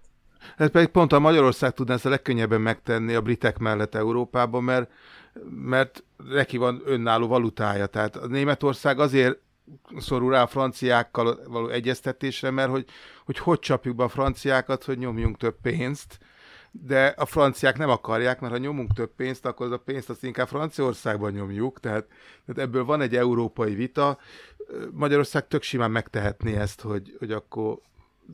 [0.58, 4.92] Ez pedig pont a Magyarország tudná ezt a legkönnyebben megtenni a britek mellett Európában, mert,
[5.50, 7.86] mert neki van önálló valutája.
[7.86, 9.40] Tehát a Németország azért
[9.98, 12.86] szorul rá a franciákkal való egyeztetésre, mert hogy,
[13.26, 16.20] hogy hogy csapjuk be a franciákat, hogy nyomjunk több pénzt,
[16.72, 20.24] de a franciák nem akarják, mert ha nyomunk több pénzt, akkor az a pénzt azt
[20.24, 22.06] inkább Franciaországban nyomjuk, tehát,
[22.46, 24.18] tehát ebből van egy európai vita.
[24.92, 27.80] Magyarország tök simán megtehetné ezt, hogy, hogy akkor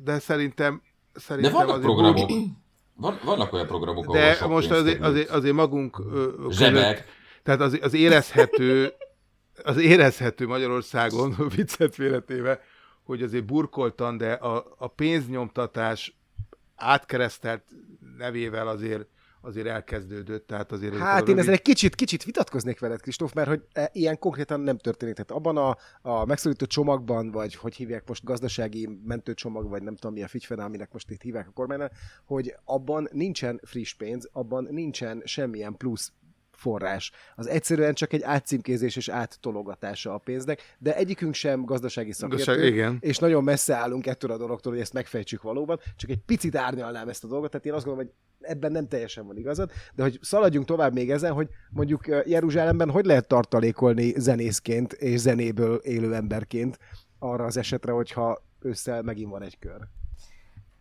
[0.03, 0.81] de szerintem
[1.15, 2.29] Szerintem De vannak programok.
[2.97, 6.01] Van, vannak olyan programok, ahol De most azért, azért, azért magunk
[6.49, 7.05] Zsebek.
[7.43, 8.93] tehát az, az érezhető,
[9.63, 12.61] az érezhető Magyarországon, viccet félretéve,
[13.03, 16.17] hogy azért burkoltan, de a, a pénznyomtatás
[16.75, 17.63] átkeresztelt
[18.17, 19.07] nevével azért
[19.45, 20.95] azért elkezdődött, tehát azért...
[20.95, 24.77] Hát én ezzel egy kicsit, kicsit vitatkoznék veled, Kristóf, mert hogy e, ilyen konkrétan nem
[24.77, 25.15] történik.
[25.15, 30.15] Tehát abban a, a megszorító csomagban, vagy hogy hívják most gazdasági mentőcsomag, vagy nem tudom
[30.15, 31.91] mi a figyfene, aminek most itt hívják a kormánynál,
[32.25, 36.11] hogy abban nincsen friss pénz, abban nincsen semmilyen plusz
[36.55, 37.11] forrás.
[37.35, 42.97] Az egyszerűen csak egy átcímkézés és áttologatása a pénznek, de egyikünk sem gazdasági szakértő, igen.
[42.99, 47.09] és nagyon messze állunk ettől a dologtól, hogy ezt megfejtsük valóban, csak egy picit árnyalnám
[47.09, 50.19] ezt a dolgot, tehát én azt gondolom, hogy ebben nem teljesen van igazad, de hogy
[50.21, 56.79] szaladjunk tovább még ezen, hogy mondjuk Jeruzsálemben hogy lehet tartalékolni zenészként és zenéből élő emberként
[57.19, 59.87] arra az esetre, hogyha ősszel megint van egy kör.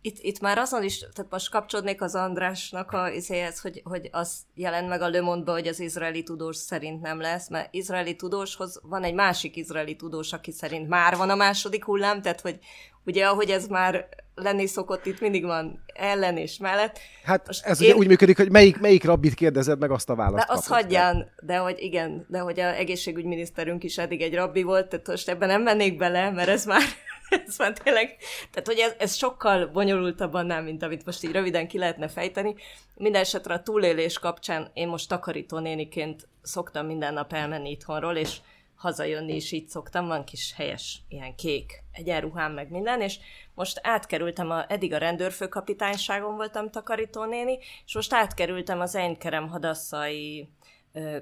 [0.01, 4.37] Itt, itt már azon is, tehát most kapcsolódnék az Andrásnak a izéhez, hogy, hogy az
[4.53, 9.03] jelent meg a Le hogy az izraeli tudós szerint nem lesz, mert izraeli tudóshoz van
[9.03, 12.59] egy másik izraeli tudós, aki szerint már van a második hullám, tehát hogy
[13.05, 16.99] ugye ahogy ez már lenni szokott, itt mindig van ellen és mellett.
[17.23, 17.89] Hát most ez én...
[17.89, 21.31] ugye úgy működik, hogy melyik, melyik rabbit kérdezed meg, azt a választ De azt hagyján,
[21.39, 25.47] de hogy igen, de hogy a egészségügyminiszterünk is eddig egy rabbi volt, tehát most ebben
[25.47, 26.81] nem mennék bele, mert ez már
[27.47, 28.15] ez már tényleg,
[28.51, 32.55] tehát hogy ez, ez sokkal bonyolultabb annál, mint amit most így röviden ki lehetne fejteni.
[32.95, 38.37] Mindenesetre a túlélés kapcsán én most takarító néniként szoktam minden nap elmenni itthonról, és
[38.85, 43.19] hazajönni is így szoktam, van kis helyes ilyen kék egyenruhám meg minden, és
[43.53, 50.49] most átkerültem, a, eddig a rendőrfőkapitányságon voltam takarítónéni, és most átkerültem az Enykerem hadasszai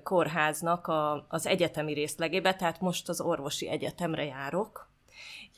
[0.04, 4.90] kórháznak a, az egyetemi részlegébe, tehát most az orvosi egyetemre járok,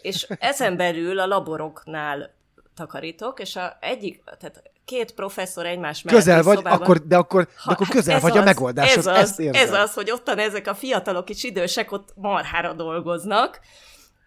[0.02, 2.34] és ezen belül a laboroknál
[2.74, 7.44] takarítok, és a egyik, tehát két professzor egymás mellett Közel vagy, szobában, akkor, de, akkor,
[7.44, 9.62] de akkor közel vagy az, a megoldáshoz, ez az, ezt érzem.
[9.62, 13.60] Ez az, hogy ottan ezek a fiatalok és idősek ott marhára dolgoznak,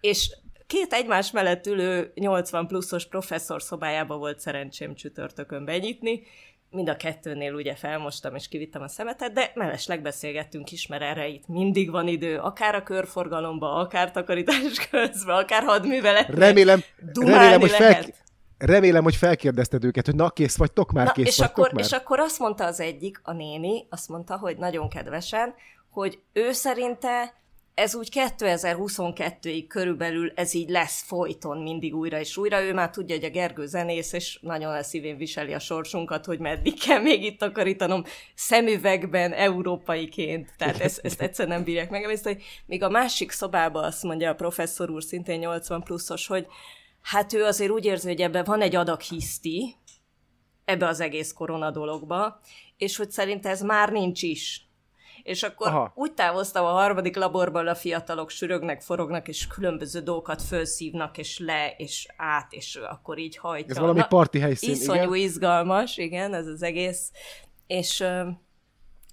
[0.00, 0.36] és
[0.66, 6.22] két egymás mellett ülő 80 pluszos professzor szobájába volt szerencsém csütörtökön benyitni,
[6.70, 11.28] mind a kettőnél ugye felmostam és kivittem a szemetet, de mellesleg beszélgettünk is, mert erre
[11.28, 16.28] itt mindig van idő, akár a körforgalomba, akár takarítás közben, akár hadművelet.
[16.28, 16.80] Remélem,
[17.14, 18.04] remélem, hogy fel,
[18.58, 21.84] remélem, hogy felkérdezted őket, hogy na, kész vagytok már, na, kész és vagytok akkor, már.
[21.84, 25.54] És akkor azt mondta az egyik, a néni, azt mondta, hogy nagyon kedvesen,
[25.90, 27.36] hogy ő szerinte
[27.78, 32.62] ez úgy 2022-ig körülbelül ez így lesz folyton mindig újra és újra.
[32.62, 36.38] Ő már tudja, hogy a Gergő zenész, és nagyon a szívén viseli a sorsunkat, hogy
[36.38, 38.04] meddig kell még itt takarítanom
[38.34, 40.54] szemüvegben, európaiként.
[40.56, 42.18] Tehát ezt, ezt egyszer nem bírják meg.
[42.66, 46.46] még a másik szobában azt mondja a professzor úr, szintén 80 pluszos, hogy
[47.10, 49.76] hát ő azért úgy érzi, hogy ebben van egy adag hiszti,
[50.64, 52.40] ebbe az egész korona dologba,
[52.76, 54.68] és hogy szerint ez már nincs is
[55.28, 55.92] és akkor Aha.
[55.94, 61.74] úgy távoztam a harmadik laborból, a fiatalok sürögnek, forognak, és különböző dolgokat felszívnak, és le,
[61.76, 63.70] és át, és akkor így hajtja.
[63.70, 65.28] Ez valami parti helyszín, Iszonyú igen?
[65.28, 67.10] izgalmas, igen, ez az egész.
[67.66, 68.04] És,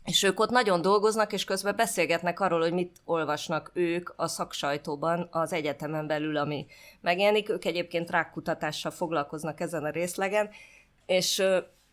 [0.06, 5.28] és ők ott nagyon dolgoznak, és közben beszélgetnek arról, hogy mit olvasnak ők a szaksajtóban
[5.32, 6.66] az egyetemen belül, ami
[7.02, 7.50] megjelenik.
[7.50, 10.50] Ők egyébként rákkutatással foglalkoznak ezen a részlegen,
[11.06, 11.44] és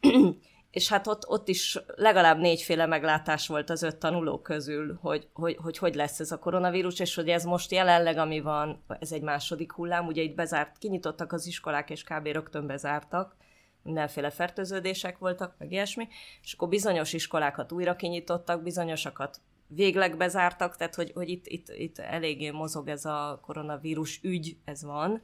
[0.71, 5.57] és hát ott, ott is legalább négyféle meglátás volt az öt tanuló közül, hogy, hogy,
[5.63, 9.23] hogy hogy lesz ez a koronavírus, és hogy ez most jelenleg, ami van, ez egy
[9.23, 12.27] második hullám, ugye itt bezárt, kinyitottak az iskolák, és kb.
[12.27, 13.37] rögtön bezártak,
[13.83, 16.09] mindenféle fertőződések voltak, meg ilyesmi,
[16.43, 19.41] és akkor bizonyos iskolákat újra kinyitottak, bizonyosakat
[19.75, 24.85] végleg bezártak, tehát hogy, hogy itt, itt, itt eléggé mozog ez a koronavírus ügy, ez
[24.85, 25.23] van,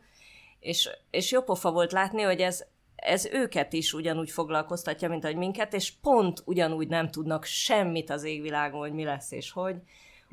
[0.60, 2.64] és, és jó pofa volt látni, hogy ez,
[2.96, 8.24] ez őket is ugyanúgy foglalkoztatja, mint ahogy minket, és pont ugyanúgy nem tudnak semmit az
[8.24, 9.76] égvilágon, hogy mi lesz és hogy.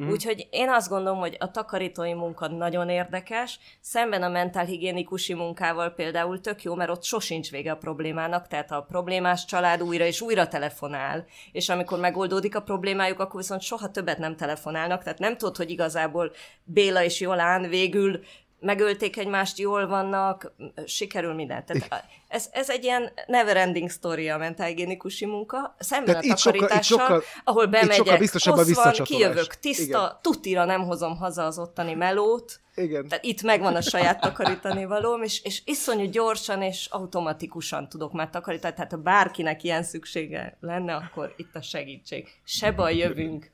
[0.03, 0.09] Mm.
[0.09, 6.41] Úgyhogy én azt gondolom, hogy a takarítói munka nagyon érdekes, szemben a mentálhigiénikusi munkával például
[6.41, 10.47] tök jó, mert ott sosincs vége a problémának, tehát a problémás család újra és újra
[10.47, 15.55] telefonál, és amikor megoldódik a problémájuk, akkor viszont soha többet nem telefonálnak, tehát nem tudod,
[15.55, 16.31] hogy igazából
[16.63, 18.19] Béla és Jolán végül
[18.59, 20.53] megölték egymást, jól vannak,
[20.85, 21.65] sikerül minden.
[21.65, 27.65] Tehát ez, ez egy ilyen never-ending story a mentálhigiénikusi munka, szemben a takarítással, sokkal, ahol
[27.65, 30.17] bemegyek, kosz van, kijövök tiszta, Igen.
[30.21, 33.07] tutira nem hozom haza az ottani melót, igen.
[33.07, 38.29] Tehát itt megvan a saját takarítani valóm, és, és iszonyú gyorsan és automatikusan tudok már
[38.29, 42.27] takarítani, tehát ha bárkinek ilyen szüksége lenne, akkor itt a segítség.
[42.43, 43.51] Se baj, jövünk.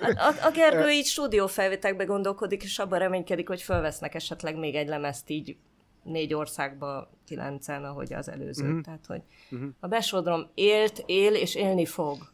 [0.00, 5.30] A, a Gergő így stúdiófelvételekbe gondolkodik, és abban reménykedik, hogy fölvesznek esetleg még egy lemezt
[5.30, 5.56] így
[6.02, 8.66] négy országba, kilencen, ahogy az előző.
[8.66, 8.80] Uh-huh.
[8.80, 9.68] Tehát, hogy uh-huh.
[9.80, 12.32] a besodrom élt, él, és élni fog.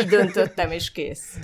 [0.00, 1.38] Így döntöttem, és kész.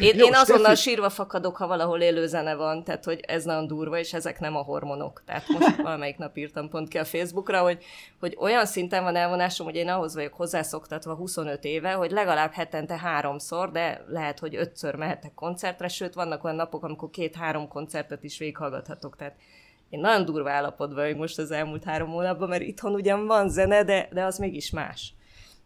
[0.00, 0.80] Én, Jó, én azonnal Steffi...
[0.80, 4.56] sírva fakadok, ha valahol élő zene van, tehát hogy ez nagyon durva, és ezek nem
[4.56, 5.22] a hormonok.
[5.26, 7.84] Tehát most valamelyik nap írtam pont ki a Facebookra, hogy,
[8.20, 12.98] hogy olyan szinten van elvonásom, hogy én ahhoz vagyok hozzászoktatva 25 éve, hogy legalább hetente
[12.98, 18.38] háromszor, de lehet, hogy ötször mehetek koncertre, sőt vannak olyan napok, amikor két-három koncertet is
[18.38, 19.16] végighallgathatok.
[19.16, 19.36] Tehát
[19.90, 23.84] én nagyon durva állapotban vagyok most az elmúlt három hónapban, mert itthon ugyan van zene,
[23.84, 25.14] de, de az mégis más.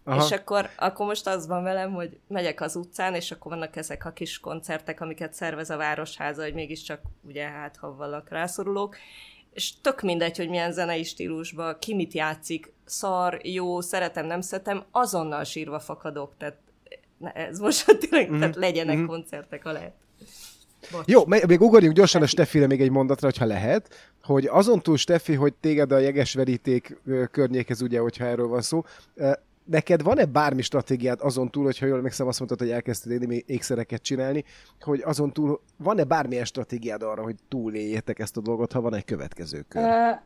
[0.05, 0.25] Aha.
[0.25, 4.05] És akkor, akkor most az van velem, hogy megyek az utcán, és akkor vannak ezek
[4.05, 8.97] a kis koncertek, amiket szervez a Városháza, hogy mégiscsak ugye hát, ha valak rászorulók,
[9.53, 14.85] és tök mindegy, hogy milyen zenei stílusban, ki mit játszik, szar, jó, szeretem, nem szeretem,
[14.91, 16.57] azonnal sírva fakadok, tehát
[17.35, 19.93] ez most tényleg, mm tehát legyenek mm koncertek, a lehet.
[20.91, 21.07] Bocs.
[21.07, 25.35] Jó, még ugorjunk gyorsan a Steffire még egy mondatra, hogyha lehet, hogy azon túl, Steffi,
[25.35, 28.85] hogy téged a jegesveríték környékhez, ugye, hogyha erről van szó,
[29.71, 34.03] neked van-e bármi stratégiád azon túl, hogyha jól emlékszem, azt mondtad, hogy elkezdted élni ékszereket
[34.03, 34.45] csinálni,
[34.81, 39.05] hogy azon túl van-e bármilyen stratégiád arra, hogy túléljétek ezt a dolgot, ha van egy
[39.05, 39.83] következő kör?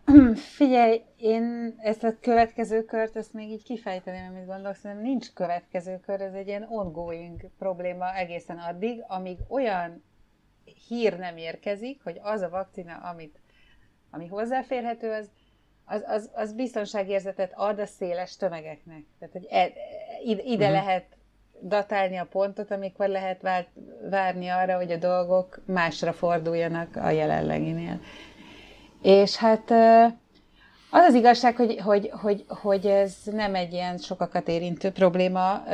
[0.07, 5.33] Uh, figyelj, én ezt a következő kört, ezt még így kifejteném, amit gondolok, szerintem nincs
[5.33, 10.03] következő kör, ez egy ilyen ongoing probléma egészen addig, amíg olyan
[10.89, 13.41] hír nem érkezik, hogy az a vakcina, amit,
[14.11, 15.31] ami hozzáférhető, az
[15.85, 19.05] az, az, az biztonságérzetet ad a széles tömegeknek.
[19.19, 19.71] Tehát, hogy e,
[20.25, 20.85] ide, ide uh-huh.
[20.85, 21.05] lehet
[21.61, 23.67] datálni a pontot, amikor lehet vár,
[24.11, 28.01] várni arra, hogy a dolgok másra forduljanak a jelenleginél.
[29.03, 29.71] És hát
[30.91, 35.65] az az igazság, hogy, hogy, hogy, hogy ez nem egy ilyen sokakat érintő probléma.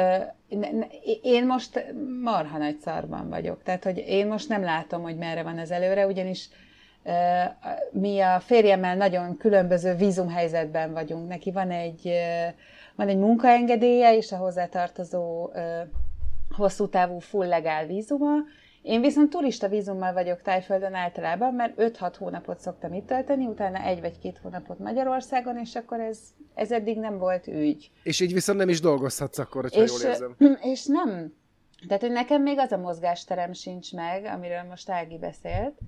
[1.23, 1.85] Én most
[2.23, 3.63] marha nagy szarban vagyok.
[3.63, 6.49] Tehát, hogy én most nem látom, hogy merre van az előre, ugyanis
[7.91, 11.29] mi a férjemmel nagyon különböző vízumhelyzetben vagyunk.
[11.29, 12.13] Neki van egy,
[12.95, 15.51] van egy munkaengedélye és a hozzátartozó
[16.57, 18.35] hosszú távú full legál vízuma.
[18.83, 24.01] Én viszont turista vízummal vagyok Tájföldön általában, mert 5-6 hónapot szoktam itt tölteni, utána egy
[24.01, 26.19] vagy két hónapot Magyarországon, és akkor ez,
[26.55, 27.91] ez eddig nem volt ügy.
[28.03, 30.37] És így viszont nem is dolgozhatsz akkor, hogyha és, jól érzem.
[30.73, 31.35] És nem.
[31.87, 35.79] Tehát, hogy nekem még az a mozgásterem sincs meg, amiről most Ági beszélt,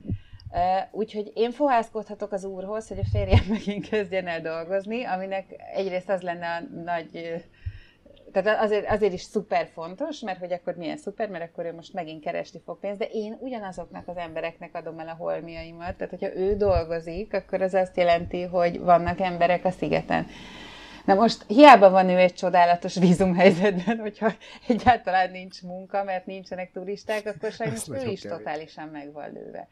[0.91, 5.45] Úgyhogy én fohászkodhatok az úrhoz, hogy a férjem megint kezdjen el dolgozni, aminek
[5.75, 7.43] egyrészt az lenne a nagy
[8.33, 11.93] tehát azért, azért is szuper fontos, mert hogy akkor milyen szuper, mert akkor ő most
[11.93, 16.37] megint keresni fog pénzt, de én ugyanazoknak az embereknek adom el a holmiaimat, tehát hogyha
[16.37, 20.27] ő dolgozik, akkor az azt jelenti, hogy vannak emberek a szigeten.
[21.05, 24.33] Na most hiába van ő egy csodálatos vízumhelyzetben, hogyha
[24.69, 28.21] egyáltalán nincs munka, mert nincsenek turisták, akkor sajnos ő is kevés.
[28.21, 29.69] totálisan meg van lőve.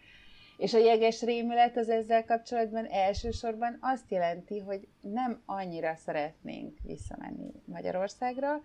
[0.61, 7.53] És a jeges rémület az ezzel kapcsolatban elsősorban azt jelenti, hogy nem annyira szeretnénk visszamenni
[7.65, 8.61] Magyarországra,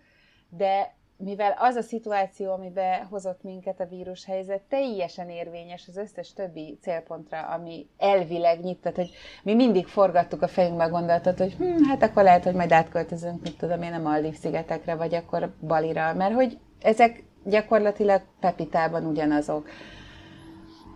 [0.49, 6.77] de mivel az a szituáció, amiben hozott minket a vírushelyzet, teljesen érvényes az összes többi
[6.81, 9.11] célpontra, ami elvileg nyit, tehát hogy
[9.43, 13.41] mi mindig forgattuk a fejünkbe a gondolatot, hogy hm, hát akkor lehet, hogy majd átköltözünk,
[13.41, 19.69] mit tudom én, a Maldív szigetekre, vagy akkor Balira, mert hogy ezek gyakorlatilag Pepitában ugyanazok.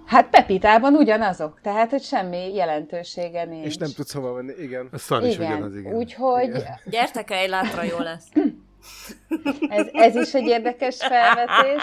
[0.10, 3.66] Hát Pepitában ugyanazok, tehát hogy semmi jelentősége nincs.
[3.66, 4.88] És nem tudsz hova menni, igen.
[4.91, 5.51] A szar is igen.
[5.51, 5.95] ugyanaz, igen.
[5.95, 6.47] Úgyhogy...
[6.47, 6.80] Igen.
[6.91, 8.28] Gyertek el, egy látra jó lesz.
[9.70, 11.82] ez, ez is egy érdekes felvetés.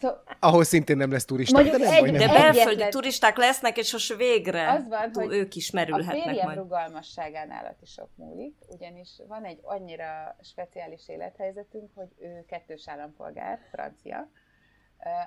[0.00, 0.08] Szó...
[0.40, 1.62] Ahol szintén nem lesz turista.
[1.62, 5.70] de, nem egy, de belföldi turisták lesznek, és most végre az van, hogy ők is
[5.70, 6.58] merülhetnek a majd.
[6.58, 13.58] rugalmasságán állat is sok múlik, ugyanis van egy annyira speciális élethelyzetünk, hogy ő kettős állampolgár,
[13.72, 14.28] francia,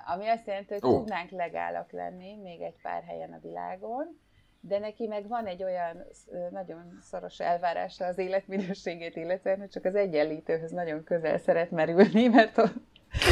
[0.06, 0.98] ami azt jelenti, hogy oh.
[0.98, 4.18] tudnánk legálak lenni még egy pár helyen a világon,
[4.60, 6.04] de neki meg van egy olyan
[6.50, 12.58] nagyon szoros elvárása az életminőségét illetve, hogy csak az egyenlítőhöz nagyon közel szeret merülni, mert,
[12.58, 12.72] a,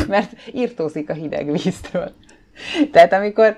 [0.08, 2.12] mert írtózik a hideg víztől.
[2.92, 3.56] Tehát amikor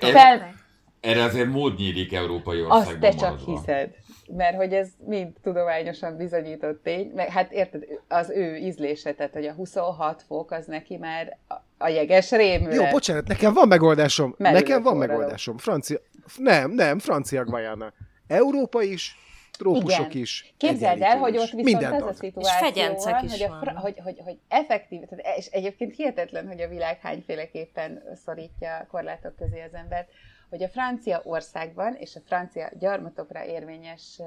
[0.00, 0.54] fel...
[1.00, 3.52] Erre azért mód nyílik európai országban Azt te csak maradva.
[3.52, 3.94] hiszed
[4.28, 9.46] mert hogy ez mind tudományosan bizonyított tény, meg hát érted, az ő ízlése, tehát hogy
[9.46, 11.36] a 26 fok az neki már
[11.78, 12.74] a jeges rémület.
[12.74, 14.34] Jó, bocsánat, nekem van megoldásom.
[14.38, 15.12] Merül nekem van forradó.
[15.12, 15.58] megoldásom.
[15.58, 15.98] Francia,
[16.36, 17.92] nem, nem, francia Guayana.
[18.26, 19.16] Európa is,
[19.56, 20.22] trópusok Igen.
[20.22, 20.54] is.
[20.56, 23.98] Képzeld el, hogy ott viszont Minden ez a szituáció és van, is hogy, a, hogy,
[24.02, 29.74] hogy, hogy effektív, tehát, és egyébként hihetetlen, hogy a világ hányféleképpen szorítja korlátok közé az
[29.74, 30.08] embert,
[30.48, 34.20] hogy a francia országban és a francia gyarmatokra érvényes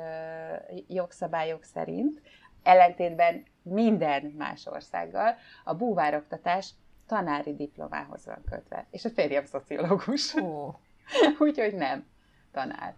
[0.88, 2.22] jogszabályok szerint,
[2.64, 6.70] ellentétben minden más országgal, a búvároktatás
[7.08, 8.88] tanári diplomához van kötve.
[8.92, 10.34] És a férjem szociológus.
[10.34, 10.76] Oh.
[11.40, 12.06] Úgyhogy nem
[12.52, 12.96] tanár.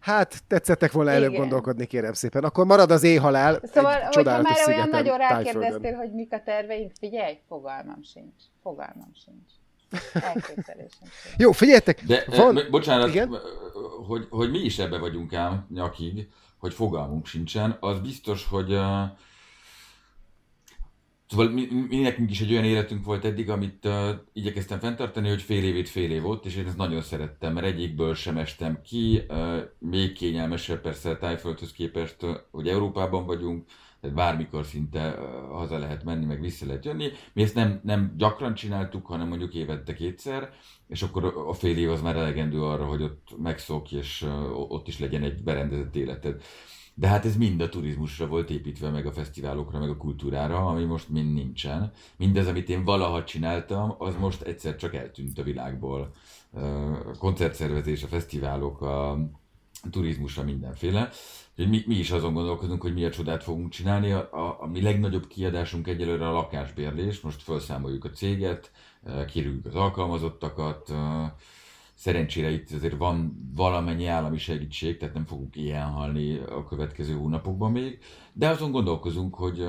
[0.00, 1.40] Hát, tetszettek volna előbb Igen.
[1.40, 2.44] gondolkodni, kérem szépen.
[2.44, 7.38] Akkor marad az éjhalál Szóval, hogyha már olyan nagyon rákérdeztél, hogy mik a terveink, figyelj,
[7.48, 8.42] fogalmam sincs.
[8.62, 9.52] Fogalmam sincs.
[11.36, 12.04] Jó, figyeljetek!
[12.04, 12.58] De, van...
[12.70, 13.38] bocsánat, Igen?
[14.06, 16.28] Hogy, hogy mi is ebbe vagyunk ám nyakig,
[16.58, 19.02] hogy fogalmunk sincsen, az biztos, hogy uh,
[21.28, 25.42] Szóval mi, mi nekünk is egy olyan életünk volt eddig, amit uh, igyekeztem fenntartani, hogy
[25.42, 29.22] fél évét fél év volt, és én ezt nagyon szerettem, mert egyikből sem estem ki,
[29.28, 33.66] uh, még kényelmesebb persze a tájföldhöz képest, uh, hogy Európában vagyunk,
[34.04, 35.18] tehát bármikor szinte
[35.50, 37.08] haza lehet menni, meg vissza lehet jönni.
[37.32, 40.50] Mi ezt nem, nem gyakran csináltuk, hanem mondjuk évente kétszer,
[40.88, 44.26] és akkor a fél év az már elegendő arra, hogy ott megszokj, és
[44.68, 46.42] ott is legyen egy berendezett életed.
[46.94, 50.84] De hát ez mind a turizmusra volt építve, meg a fesztiválokra, meg a kultúrára, ami
[50.84, 51.92] most mind nincsen.
[52.16, 56.14] Mindez, amit én valaha csináltam, az most egyszer csak eltűnt a világból.
[57.12, 59.18] A koncertszervezés, a fesztiválok, a
[59.90, 61.10] turizmusra mindenféle.
[61.56, 64.12] Mi, mi is azon gondolkozunk, hogy milyen csodát fogunk csinálni.
[64.12, 67.20] A, a, a mi legnagyobb kiadásunk egyelőre a lakásbérlés.
[67.20, 68.70] Most felszámoljuk a céget,
[69.26, 70.92] kérjük az alkalmazottakat,
[72.04, 77.72] Szerencsére itt azért van valamennyi állami segítség, tehát nem fogunk ilyen halni a következő hónapokban
[77.72, 77.98] még,
[78.32, 79.68] de azon gondolkozunk, hogy uh,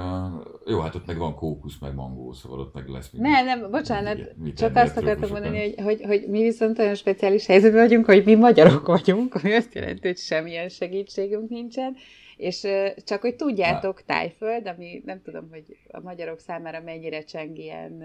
[0.65, 3.09] jó, hát ott meg van kókusz, meg mangó, szóval ott meg lesz.
[3.11, 6.95] Ne, nem, bocsánat, mit, mit csak azt akartam mondani, hogy, hogy, hogy mi viszont olyan
[6.95, 11.95] speciális helyzetben vagyunk, hogy mi magyarok vagyunk, ami azt jelenti, hogy semmilyen segítségünk nincsen,
[12.37, 12.67] és
[12.97, 18.03] csak hogy tudjátok, Tájföld, ami nem tudom, hogy a magyarok számára mennyire cseng ilyen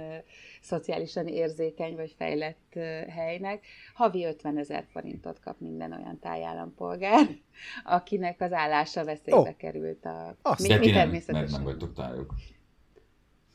[0.61, 2.74] szociálisan érzékeny vagy fejlett
[3.09, 3.64] helynek,
[3.95, 7.26] havi 50 ezer forintot kap minden olyan tájállampolgár,
[7.85, 9.57] akinek az állása veszélybe oh.
[9.57, 10.05] került.
[10.05, 10.37] A...
[10.43, 11.41] Azt mi, mi természetesen.
[11.41, 12.35] Mert nem vagytok tájok.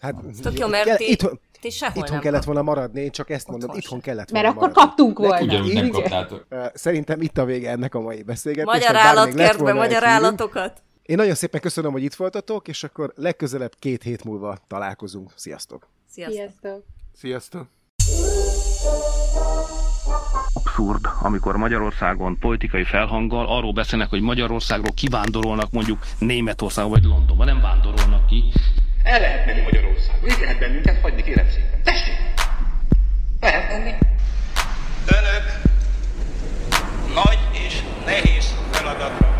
[0.05, 3.47] Hát, Tök jó, mert ti, itthon, ti sehol itthon kellett volna maradni, én csak ezt
[3.47, 4.87] mondom, itthon kellett volna Mert akkor maradni.
[4.87, 5.41] kaptunk volna.
[5.41, 6.45] Ugyanúgy nem kaptátok.
[6.73, 8.81] Szerintem itt a vége ennek a mai beszélgetésnek.
[8.81, 10.83] Magyar állatkertbe, magyar állatokat.
[11.03, 15.31] Én nagyon szépen köszönöm, hogy itt voltatok, és akkor legközelebb két hét múlva találkozunk.
[15.35, 15.87] Sziasztok!
[16.09, 16.83] Sziasztok!
[17.13, 17.67] Sziasztok!
[20.53, 27.61] Abszurd, amikor Magyarországon politikai felhanggal arról beszélnek, hogy Magyarországról kivándorolnak mondjuk Németországba vagy Londonba, nem
[27.61, 28.43] vándorolnak ki.
[29.05, 30.29] El lehet menni Magyarországon.
[30.29, 31.83] Így lehet bennünket hagyni, kérem szépen.
[31.83, 32.17] Tessék!
[33.39, 33.93] Lehet menni.
[35.05, 35.61] Önök
[37.13, 39.34] nagy és nehéz feladatra